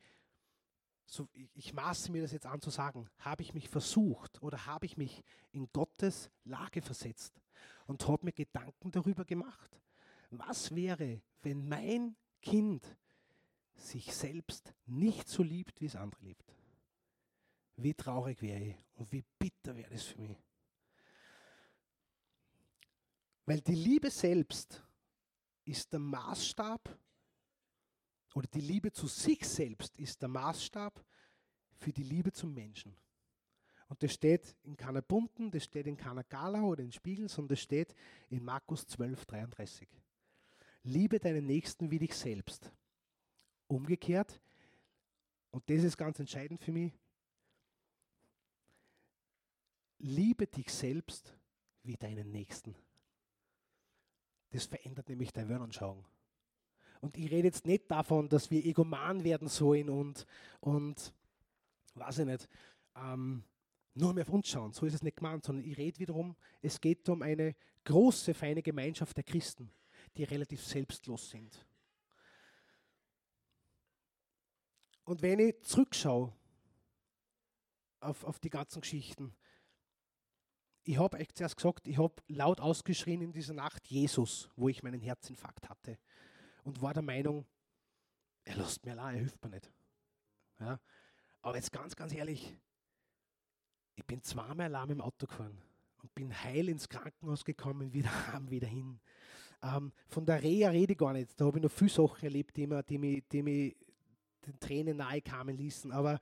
so, 1.07 1.29
ich, 1.53 1.73
maße 1.73 2.11
mir 2.11 2.23
das 2.23 2.31
jetzt 2.31 2.47
an 2.47 2.61
zu 2.61 2.71
sagen, 2.71 3.07
habe 3.19 3.43
ich 3.43 3.53
mich 3.53 3.69
versucht 3.69 4.41
oder 4.41 4.65
habe 4.65 4.87
ich 4.87 4.97
mich 4.97 5.23
in 5.51 5.69
Gottes 5.71 6.31
Lage 6.43 6.81
versetzt 6.81 7.39
und 7.85 8.07
habe 8.07 8.25
mir 8.25 8.31
Gedanken 8.31 8.91
darüber 8.91 9.23
gemacht. 9.23 9.79
Was 10.31 10.73
wäre, 10.73 11.21
wenn 11.43 11.67
mein 11.67 12.15
Kind 12.41 12.97
sich 13.75 14.13
selbst 14.15 14.73
nicht 14.87 15.27
so 15.27 15.43
liebt, 15.43 15.79
wie 15.79 15.85
es 15.85 15.95
andere 15.95 16.23
liebt? 16.23 16.55
Wie 17.77 17.93
traurig 17.93 18.41
wäre 18.41 18.59
ich 18.59 18.75
und 18.95 19.11
wie 19.11 19.23
bitter 19.37 19.75
wäre 19.75 19.93
es 19.93 20.03
für 20.03 20.21
mich. 20.21 20.41
Weil 23.45 23.61
die 23.61 23.75
Liebe 23.75 24.09
selbst 24.09 24.83
ist 25.65 25.91
der 25.91 25.99
Maßstab 25.99 26.97
oder 28.33 28.47
die 28.47 28.61
Liebe 28.61 28.91
zu 28.91 29.07
sich 29.07 29.45
selbst 29.45 29.97
ist 29.97 30.21
der 30.21 30.29
Maßstab 30.29 31.03
für 31.77 31.91
die 31.91 32.03
Liebe 32.03 32.31
zum 32.31 32.53
Menschen. 32.53 32.95
Und 33.87 34.01
das 34.01 34.13
steht 34.13 34.55
in 34.63 34.75
keiner 34.75 35.01
bunten, 35.01 35.51
das 35.51 35.63
steht 35.63 35.87
in 35.87 35.97
keiner 35.97 36.23
Gala 36.23 36.63
oder 36.63 36.83
in 36.83 36.91
Spiegel, 36.91 37.29
sondern 37.29 37.49
das 37.49 37.61
steht 37.61 37.93
in 38.29 38.43
Markus 38.43 38.85
12, 38.87 39.25
33. 39.25 39.87
Liebe 40.83 41.19
deinen 41.19 41.45
Nächsten 41.45 41.91
wie 41.91 41.99
dich 41.99 42.15
selbst. 42.15 42.71
Umgekehrt, 43.67 44.41
und 45.51 45.69
das 45.69 45.83
ist 45.83 45.97
ganz 45.97 46.19
entscheidend 46.19 46.61
für 46.61 46.71
mich, 46.71 46.93
liebe 49.99 50.45
dich 50.47 50.71
selbst 50.71 51.33
wie 51.83 51.95
deinen 51.95 52.31
Nächsten. 52.31 52.75
Das 54.55 54.67
verändert 54.67 55.09
nämlich 55.09 55.33
deine 55.33 55.49
Weltanschauung. 55.49 56.05
Und 57.01 57.17
ich 57.17 57.29
rede 57.29 57.49
jetzt 57.49 57.65
nicht 57.65 57.91
davon, 57.91 58.29
dass 58.29 58.49
wir 58.49 58.65
egoman 58.65 59.21
werden 59.25 59.49
sollen 59.49 59.89
und, 59.89 60.25
und 60.61 61.13
weiß 61.95 62.19
ich 62.19 62.25
nicht, 62.25 62.47
ähm, 62.95 63.43
nur 63.95 64.13
mehr 64.13 64.25
auf 64.25 64.33
uns 64.33 64.47
schauen. 64.47 64.71
So 64.71 64.85
ist 64.85 64.93
es 64.93 65.03
nicht 65.03 65.17
gemeint, 65.17 65.43
sondern 65.43 65.65
ich 65.65 65.77
rede 65.77 65.99
wiederum, 65.99 66.37
es 66.61 66.79
geht 66.79 67.09
um 67.09 67.21
eine 67.21 67.53
große, 67.83 68.33
feine 68.33 68.61
Gemeinschaft 68.61 69.17
der 69.17 69.25
Christen, 69.25 69.69
die 70.15 70.23
relativ 70.23 70.65
selbstlos 70.65 71.29
sind. 71.29 71.65
Und 75.03 75.21
wenn 75.21 75.39
ich 75.39 75.61
zurückschaue 75.63 76.31
auf, 77.99 78.23
auf 78.23 78.39
die 78.39 78.49
ganzen 78.49 78.79
Geschichten, 78.79 79.35
ich 80.85 80.99
habe 80.99 81.17
euch 81.17 81.33
zuerst 81.33 81.57
gesagt, 81.57 81.87
ich 81.87 81.97
habe 81.97 82.13
laut 82.27 82.61
ausgeschrien 82.61 83.21
in 83.21 83.31
dieser 83.31 83.53
Nacht 83.53 83.87
Jesus, 83.87 84.49
wo 84.55 84.69
ich 84.69 84.83
meinen 84.83 85.01
Herzinfarkt 85.01 85.67
hatte 85.67 85.97
und 86.63 86.81
war 86.81 86.93
der 86.93 87.01
Meinung, 87.01 87.45
er 88.43 88.57
lässt 88.57 88.85
mir 88.85 88.91
allein, 88.91 89.15
er 89.15 89.21
hilft 89.21 89.43
mir 89.43 89.49
nicht. 89.49 89.71
Ja? 90.59 90.79
Aber 91.41 91.55
jetzt 91.55 91.71
ganz, 91.71 91.95
ganz 91.95 92.13
ehrlich, 92.13 92.55
ich 93.95 94.05
bin 94.05 94.21
zweimal 94.21 94.67
allein 94.67 94.91
im 94.91 95.01
Auto 95.01 95.25
gefahren 95.25 95.59
und 96.03 96.13
bin 96.13 96.43
heil 96.43 96.69
ins 96.69 96.87
Krankenhaus 96.87 97.43
gekommen, 97.43 97.91
wieder 97.91 98.09
heim, 98.33 98.49
wieder 98.51 98.67
hin. 98.67 98.99
Ähm, 99.63 99.91
von 100.07 100.25
der 100.25 100.43
Reha 100.43 100.69
rede 100.69 100.93
ich 100.93 100.99
gar 100.99 101.13
nicht. 101.13 101.39
Da 101.39 101.45
habe 101.45 101.57
ich 101.57 101.63
noch 101.63 101.71
viele 101.71 101.89
Sachen 101.89 102.23
erlebt, 102.23 102.55
die, 102.57 102.67
mir, 102.67 102.83
die 102.83 103.41
mich 103.41 103.75
den 104.45 104.59
Tränen 104.59 104.97
nahe 104.97 105.21
kamen 105.21 105.57
ließen. 105.57 105.91
Aber 105.91 106.19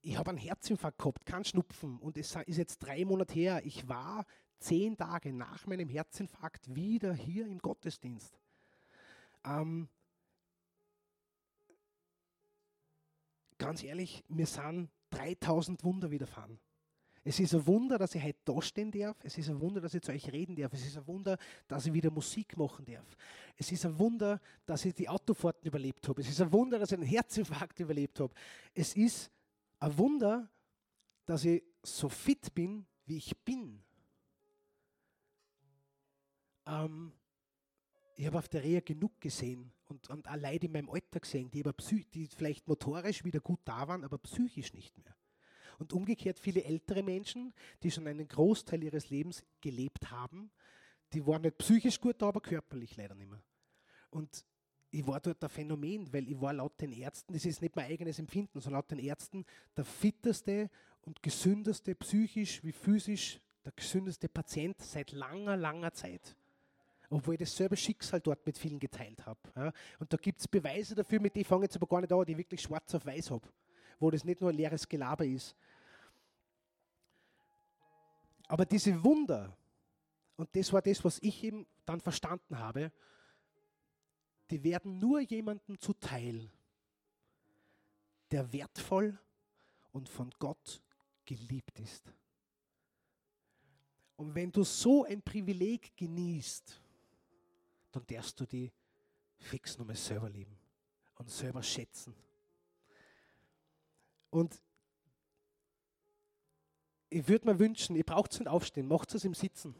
ich 0.00 0.16
habe 0.16 0.30
einen 0.30 0.38
Herzinfarkt 0.38 0.98
gehabt, 0.98 1.26
keinen 1.26 1.44
Schnupfen. 1.44 1.98
Und 1.98 2.16
es 2.16 2.34
ist 2.46 2.56
jetzt 2.56 2.78
drei 2.78 3.04
Monate 3.04 3.34
her. 3.34 3.60
Ich 3.64 3.88
war 3.88 4.24
zehn 4.58 4.96
Tage 4.96 5.32
nach 5.32 5.66
meinem 5.66 5.88
Herzinfarkt 5.88 6.74
wieder 6.74 7.14
hier 7.14 7.46
im 7.46 7.58
Gottesdienst. 7.58 8.38
Ähm, 9.44 9.88
ganz 13.58 13.82
ehrlich, 13.82 14.24
mir 14.28 14.46
sind 14.46 14.90
3000 15.10 15.82
Wunder 15.84 16.10
widerfahren. 16.10 16.58
Es 17.24 17.40
ist 17.40 17.54
ein 17.54 17.66
Wunder, 17.66 17.98
dass 17.98 18.14
ich 18.14 18.22
heute 18.22 18.38
da 18.44 18.62
stehen 18.62 18.90
darf. 18.90 19.16
Es 19.22 19.36
ist 19.36 19.50
ein 19.50 19.60
Wunder, 19.60 19.80
dass 19.82 19.92
ich 19.92 20.00
zu 20.00 20.12
euch 20.12 20.32
reden 20.32 20.56
darf. 20.56 20.72
Es 20.72 20.86
ist 20.86 20.96
ein 20.96 21.06
Wunder, 21.06 21.36
dass 21.66 21.84
ich 21.84 21.92
wieder 21.92 22.10
Musik 22.10 22.56
machen 22.56 22.86
darf. 22.86 23.16
Es 23.56 23.70
ist 23.70 23.84
ein 23.84 23.98
Wunder, 23.98 24.40
dass 24.64 24.84
ich 24.84 24.94
die 24.94 25.08
Autofahrten 25.08 25.66
überlebt 25.66 26.08
habe. 26.08 26.22
Es 26.22 26.28
ist 26.30 26.40
ein 26.40 26.50
Wunder, 26.52 26.78
dass 26.78 26.90
ich 26.90 26.98
einen 26.98 27.06
Herzinfarkt 27.06 27.80
überlebt 27.80 28.18
habe. 28.20 28.32
Es 28.72 28.96
ist 28.96 29.30
ein 29.80 29.98
Wunder, 29.98 30.50
dass 31.26 31.44
ich 31.44 31.62
so 31.82 32.08
fit 32.08 32.54
bin, 32.54 32.86
wie 33.06 33.18
ich 33.18 33.36
bin. 33.44 33.82
Ähm, 36.66 37.12
ich 38.16 38.26
habe 38.26 38.38
auf 38.38 38.48
der 38.48 38.64
Reha 38.64 38.80
genug 38.80 39.20
gesehen 39.20 39.72
und, 39.86 40.10
und 40.10 40.26
allein 40.26 40.58
in 40.58 40.72
meinem 40.72 40.90
Alter 40.90 41.20
gesehen, 41.20 41.50
die, 41.50 41.60
aber 41.60 41.74
die 42.12 42.26
vielleicht 42.26 42.66
motorisch 42.66 43.24
wieder 43.24 43.40
gut 43.40 43.60
da 43.64 43.86
waren, 43.86 44.04
aber 44.04 44.18
psychisch 44.18 44.74
nicht 44.74 44.98
mehr. 44.98 45.16
Und 45.78 45.92
umgekehrt 45.92 46.40
viele 46.40 46.64
ältere 46.64 47.04
Menschen, 47.04 47.54
die 47.82 47.90
schon 47.90 48.08
einen 48.08 48.26
Großteil 48.26 48.82
ihres 48.82 49.10
Lebens 49.10 49.44
gelebt 49.60 50.10
haben, 50.10 50.50
die 51.12 51.24
waren 51.26 51.42
nicht 51.42 51.58
psychisch 51.58 52.00
gut 52.00 52.20
da, 52.20 52.28
aber 52.28 52.40
körperlich 52.40 52.96
leider 52.96 53.14
nicht 53.14 53.30
mehr. 53.30 53.42
Und 54.10 54.44
ich 54.90 55.06
war 55.06 55.20
dort 55.20 55.42
ein 55.42 55.50
Phänomen, 55.50 56.10
weil 56.12 56.28
ich 56.28 56.40
war 56.40 56.52
laut 56.52 56.80
den 56.80 56.92
Ärzten, 56.92 57.32
das 57.32 57.44
ist 57.44 57.60
nicht 57.60 57.76
mein 57.76 57.90
eigenes 57.90 58.18
Empfinden, 58.18 58.60
sondern 58.60 58.80
laut 58.80 58.90
den 58.90 58.98
Ärzten 58.98 59.44
der 59.76 59.84
fitteste 59.84 60.70
und 61.02 61.22
gesündeste, 61.22 61.94
psychisch 61.94 62.62
wie 62.64 62.72
physisch 62.72 63.40
der 63.64 63.72
gesündeste 63.72 64.28
Patient 64.28 64.80
seit 64.80 65.12
langer, 65.12 65.56
langer 65.56 65.92
Zeit. 65.92 66.34
Obwohl 67.10 67.34
ich 67.34 67.40
dasselbe 67.40 67.76
Schicksal 67.76 68.20
dort 68.20 68.44
mit 68.44 68.58
vielen 68.58 68.78
geteilt 68.78 69.24
habe. 69.24 69.72
Und 69.98 70.12
da 70.12 70.16
gibt 70.18 70.40
es 70.40 70.48
Beweise 70.48 70.94
dafür, 70.94 71.20
mit 71.20 71.34
denen 71.34 71.44
fange 71.44 71.64
ich 71.64 71.68
jetzt 71.68 71.76
aber 71.76 71.86
gar 71.86 72.00
nicht 72.00 72.12
an, 72.12 72.24
die 72.24 72.32
ich 72.32 72.38
wirklich 72.38 72.60
schwarz 72.60 72.94
auf 72.94 73.06
weiß 73.06 73.30
habe. 73.30 73.48
Wo 73.98 74.10
das 74.10 74.24
nicht 74.24 74.40
nur 74.40 74.50
ein 74.50 74.56
leeres 74.56 74.86
Gelaber 74.86 75.24
ist. 75.24 75.56
Aber 78.46 78.64
diese 78.64 79.02
Wunder, 79.02 79.56
und 80.36 80.54
das 80.54 80.72
war 80.72 80.82
das, 80.82 81.02
was 81.04 81.18
ich 81.20 81.44
eben 81.44 81.66
dann 81.84 82.00
verstanden 82.00 82.58
habe, 82.58 82.92
die 84.50 84.62
werden 84.62 84.98
nur 84.98 85.20
jemandem 85.20 85.78
zuteil, 85.78 86.50
der 88.30 88.52
wertvoll 88.52 89.18
und 89.92 90.08
von 90.08 90.30
Gott 90.38 90.82
geliebt 91.24 91.78
ist. 91.80 92.12
Und 94.16 94.34
wenn 94.34 94.50
du 94.50 94.64
so 94.64 95.04
ein 95.04 95.22
Privileg 95.22 95.96
genießt, 95.96 96.80
dann 97.92 98.06
darfst 98.06 98.38
du 98.40 98.46
die 98.46 98.72
fix 99.38 99.78
nochmal 99.78 99.96
selber 99.96 100.28
lieben 100.28 100.58
und 101.16 101.30
selber 101.30 101.62
schätzen. 101.62 102.14
Und 104.30 104.60
ich 107.10 107.26
würde 107.26 107.46
mir 107.46 107.58
wünschen, 107.58 107.96
ihr 107.96 108.04
braucht 108.04 108.32
es 108.32 108.40
nicht 108.40 108.48
aufstehen, 108.48 108.86
macht 108.86 109.14
es 109.14 109.24
im 109.24 109.34
Sitzen. 109.34 109.74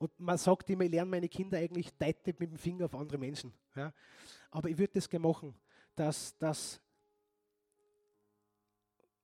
Und 0.00 0.18
man 0.18 0.38
sagt 0.38 0.70
immer, 0.70 0.84
ich 0.84 0.90
lerne 0.90 1.10
meine 1.10 1.28
Kinder 1.28 1.58
eigentlich 1.58 1.92
deite 1.98 2.34
mit 2.38 2.50
dem 2.50 2.56
Finger 2.56 2.86
auf 2.86 2.94
andere 2.94 3.18
Menschen. 3.18 3.52
Ja? 3.76 3.92
Aber 4.50 4.70
ich 4.70 4.78
würde 4.78 4.94
das 4.94 5.06
gerne 5.06 5.28
machen, 5.28 5.54
dass, 5.94 6.36
dass 6.38 6.80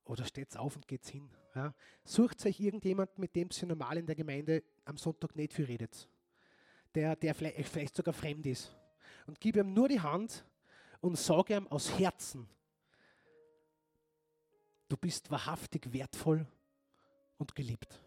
oder 0.05 0.27
steht 0.27 0.55
auf 0.55 0.77
und 0.77 0.87
geht's 0.87 1.09
hin. 1.09 1.31
Ja? 1.55 1.75
Sucht 2.05 2.45
euch 2.45 2.61
irgendjemand, 2.61 3.19
mit 3.19 3.35
dem 3.35 3.49
ihr 3.59 3.69
normal 3.69 3.97
in 3.97 4.05
der 4.05 4.17
Gemeinde 4.17 4.62
am 4.85 4.99
Sonntag 4.99 5.35
nicht 5.35 5.55
viel 5.55 5.65
redet. 5.65 6.11
Der, 6.95 7.17
der 7.17 7.35
vielleicht, 7.35 7.69
vielleicht 7.71 7.97
sogar 7.97 8.12
fremd 8.12 8.45
ist. 8.45 8.71
Und 9.27 9.41
gib 9.41 9.57
ihm 9.57 9.73
nur 9.73 9.89
die 9.89 10.01
Hand 10.01 10.45
und 11.01 11.17
sage 11.17 11.57
ihm 11.57 11.67
aus 11.69 11.99
Herzen, 11.99 12.47
du 14.91 14.99
bist 14.99 15.31
wahrhaftig 15.31 15.91
wertvoll 15.91 16.47
und 17.39 17.55
geliebt. 17.55 17.99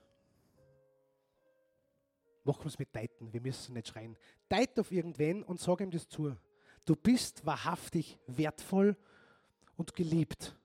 Machen 2.49 2.63
wir 2.63 2.69
es 2.69 2.79
mit 2.79 2.95
Deiten, 2.95 3.31
wir 3.31 3.41
müssen 3.41 3.75
nicht 3.75 3.89
schreien. 3.89 4.17
Deit 4.47 4.79
auf 4.79 4.91
irgendwen 4.91 5.43
und 5.43 5.59
sag 5.59 5.81
ihm 5.81 5.91
das 5.91 6.09
zu. 6.09 6.35
Du 6.83 6.95
bist 6.95 7.45
wahrhaftig 7.45 8.17
wertvoll 8.25 8.97
und 9.77 9.93
geliebt 9.93 10.55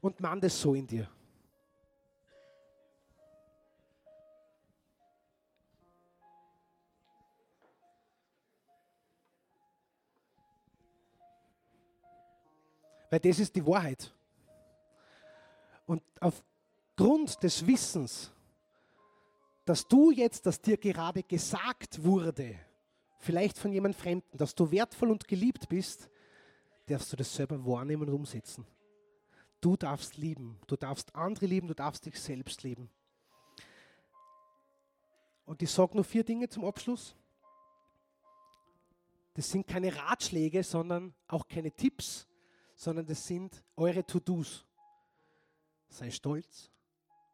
und 0.00 0.18
man 0.18 0.40
das 0.40 0.60
so 0.60 0.74
in 0.74 0.88
dir. 0.88 1.08
Weil 13.08 13.20
das 13.20 13.38
ist 13.38 13.54
die 13.54 13.64
Wahrheit. 13.64 14.12
Und 15.86 16.02
aufgrund 16.18 17.40
des 17.40 17.64
Wissens, 17.64 18.32
dass 19.68 19.86
du 19.86 20.10
jetzt, 20.10 20.46
dass 20.46 20.62
dir 20.62 20.78
gerade 20.78 21.22
gesagt 21.22 22.02
wurde, 22.02 22.58
vielleicht 23.18 23.58
von 23.58 23.70
jemand 23.70 23.94
Fremden, 23.94 24.38
dass 24.38 24.54
du 24.54 24.70
wertvoll 24.70 25.10
und 25.10 25.28
geliebt 25.28 25.68
bist, 25.68 26.08
darfst 26.86 27.12
du 27.12 27.16
das 27.16 27.34
selber 27.34 27.62
wahrnehmen 27.66 28.08
und 28.08 28.14
umsetzen. 28.14 28.66
Du 29.60 29.76
darfst 29.76 30.16
lieben. 30.16 30.58
Du 30.66 30.76
darfst 30.76 31.14
andere 31.14 31.44
lieben. 31.44 31.68
Du 31.68 31.74
darfst 31.74 32.06
dich 32.06 32.18
selbst 32.18 32.62
lieben. 32.62 32.88
Und 35.44 35.60
ich 35.60 35.70
sage 35.70 35.94
nur 35.94 36.04
vier 36.04 36.24
Dinge 36.24 36.48
zum 36.48 36.64
Abschluss. 36.64 37.14
Das 39.34 39.50
sind 39.50 39.66
keine 39.66 39.94
Ratschläge, 39.94 40.64
sondern 40.64 41.14
auch 41.26 41.46
keine 41.46 41.72
Tipps, 41.72 42.26
sondern 42.74 43.04
das 43.04 43.26
sind 43.26 43.62
eure 43.76 44.04
To-Dos. 44.06 44.64
Sei 45.90 46.10
stolz 46.10 46.70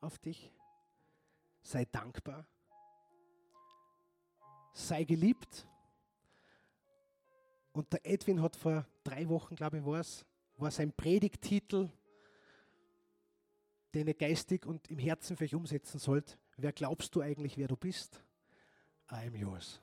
auf 0.00 0.18
dich. 0.18 0.53
Sei 1.64 1.84
dankbar. 1.86 2.46
Sei 4.72 5.02
geliebt. 5.02 5.66
Und 7.72 7.92
der 7.92 8.06
Edwin 8.06 8.40
hat 8.40 8.54
vor 8.54 8.86
drei 9.02 9.28
Wochen, 9.28 9.56
glaube 9.56 9.78
ich, 9.78 9.84
war 9.84 9.98
es, 9.98 10.24
war 10.56 10.70
sein 10.70 10.92
Predigtitel 10.92 11.90
den 13.94 14.08
ihr 14.08 14.14
geistig 14.14 14.66
und 14.66 14.90
im 14.90 14.98
Herzen 14.98 15.36
für 15.36 15.44
euch 15.44 15.54
umsetzen 15.54 15.98
sollt. 15.98 16.38
Wer 16.56 16.72
glaubst 16.72 17.14
du 17.14 17.20
eigentlich, 17.20 17.56
wer 17.56 17.68
du 17.68 17.76
bist? 17.76 18.22
I 19.10 19.26
am 19.26 19.34
yours. 19.34 19.80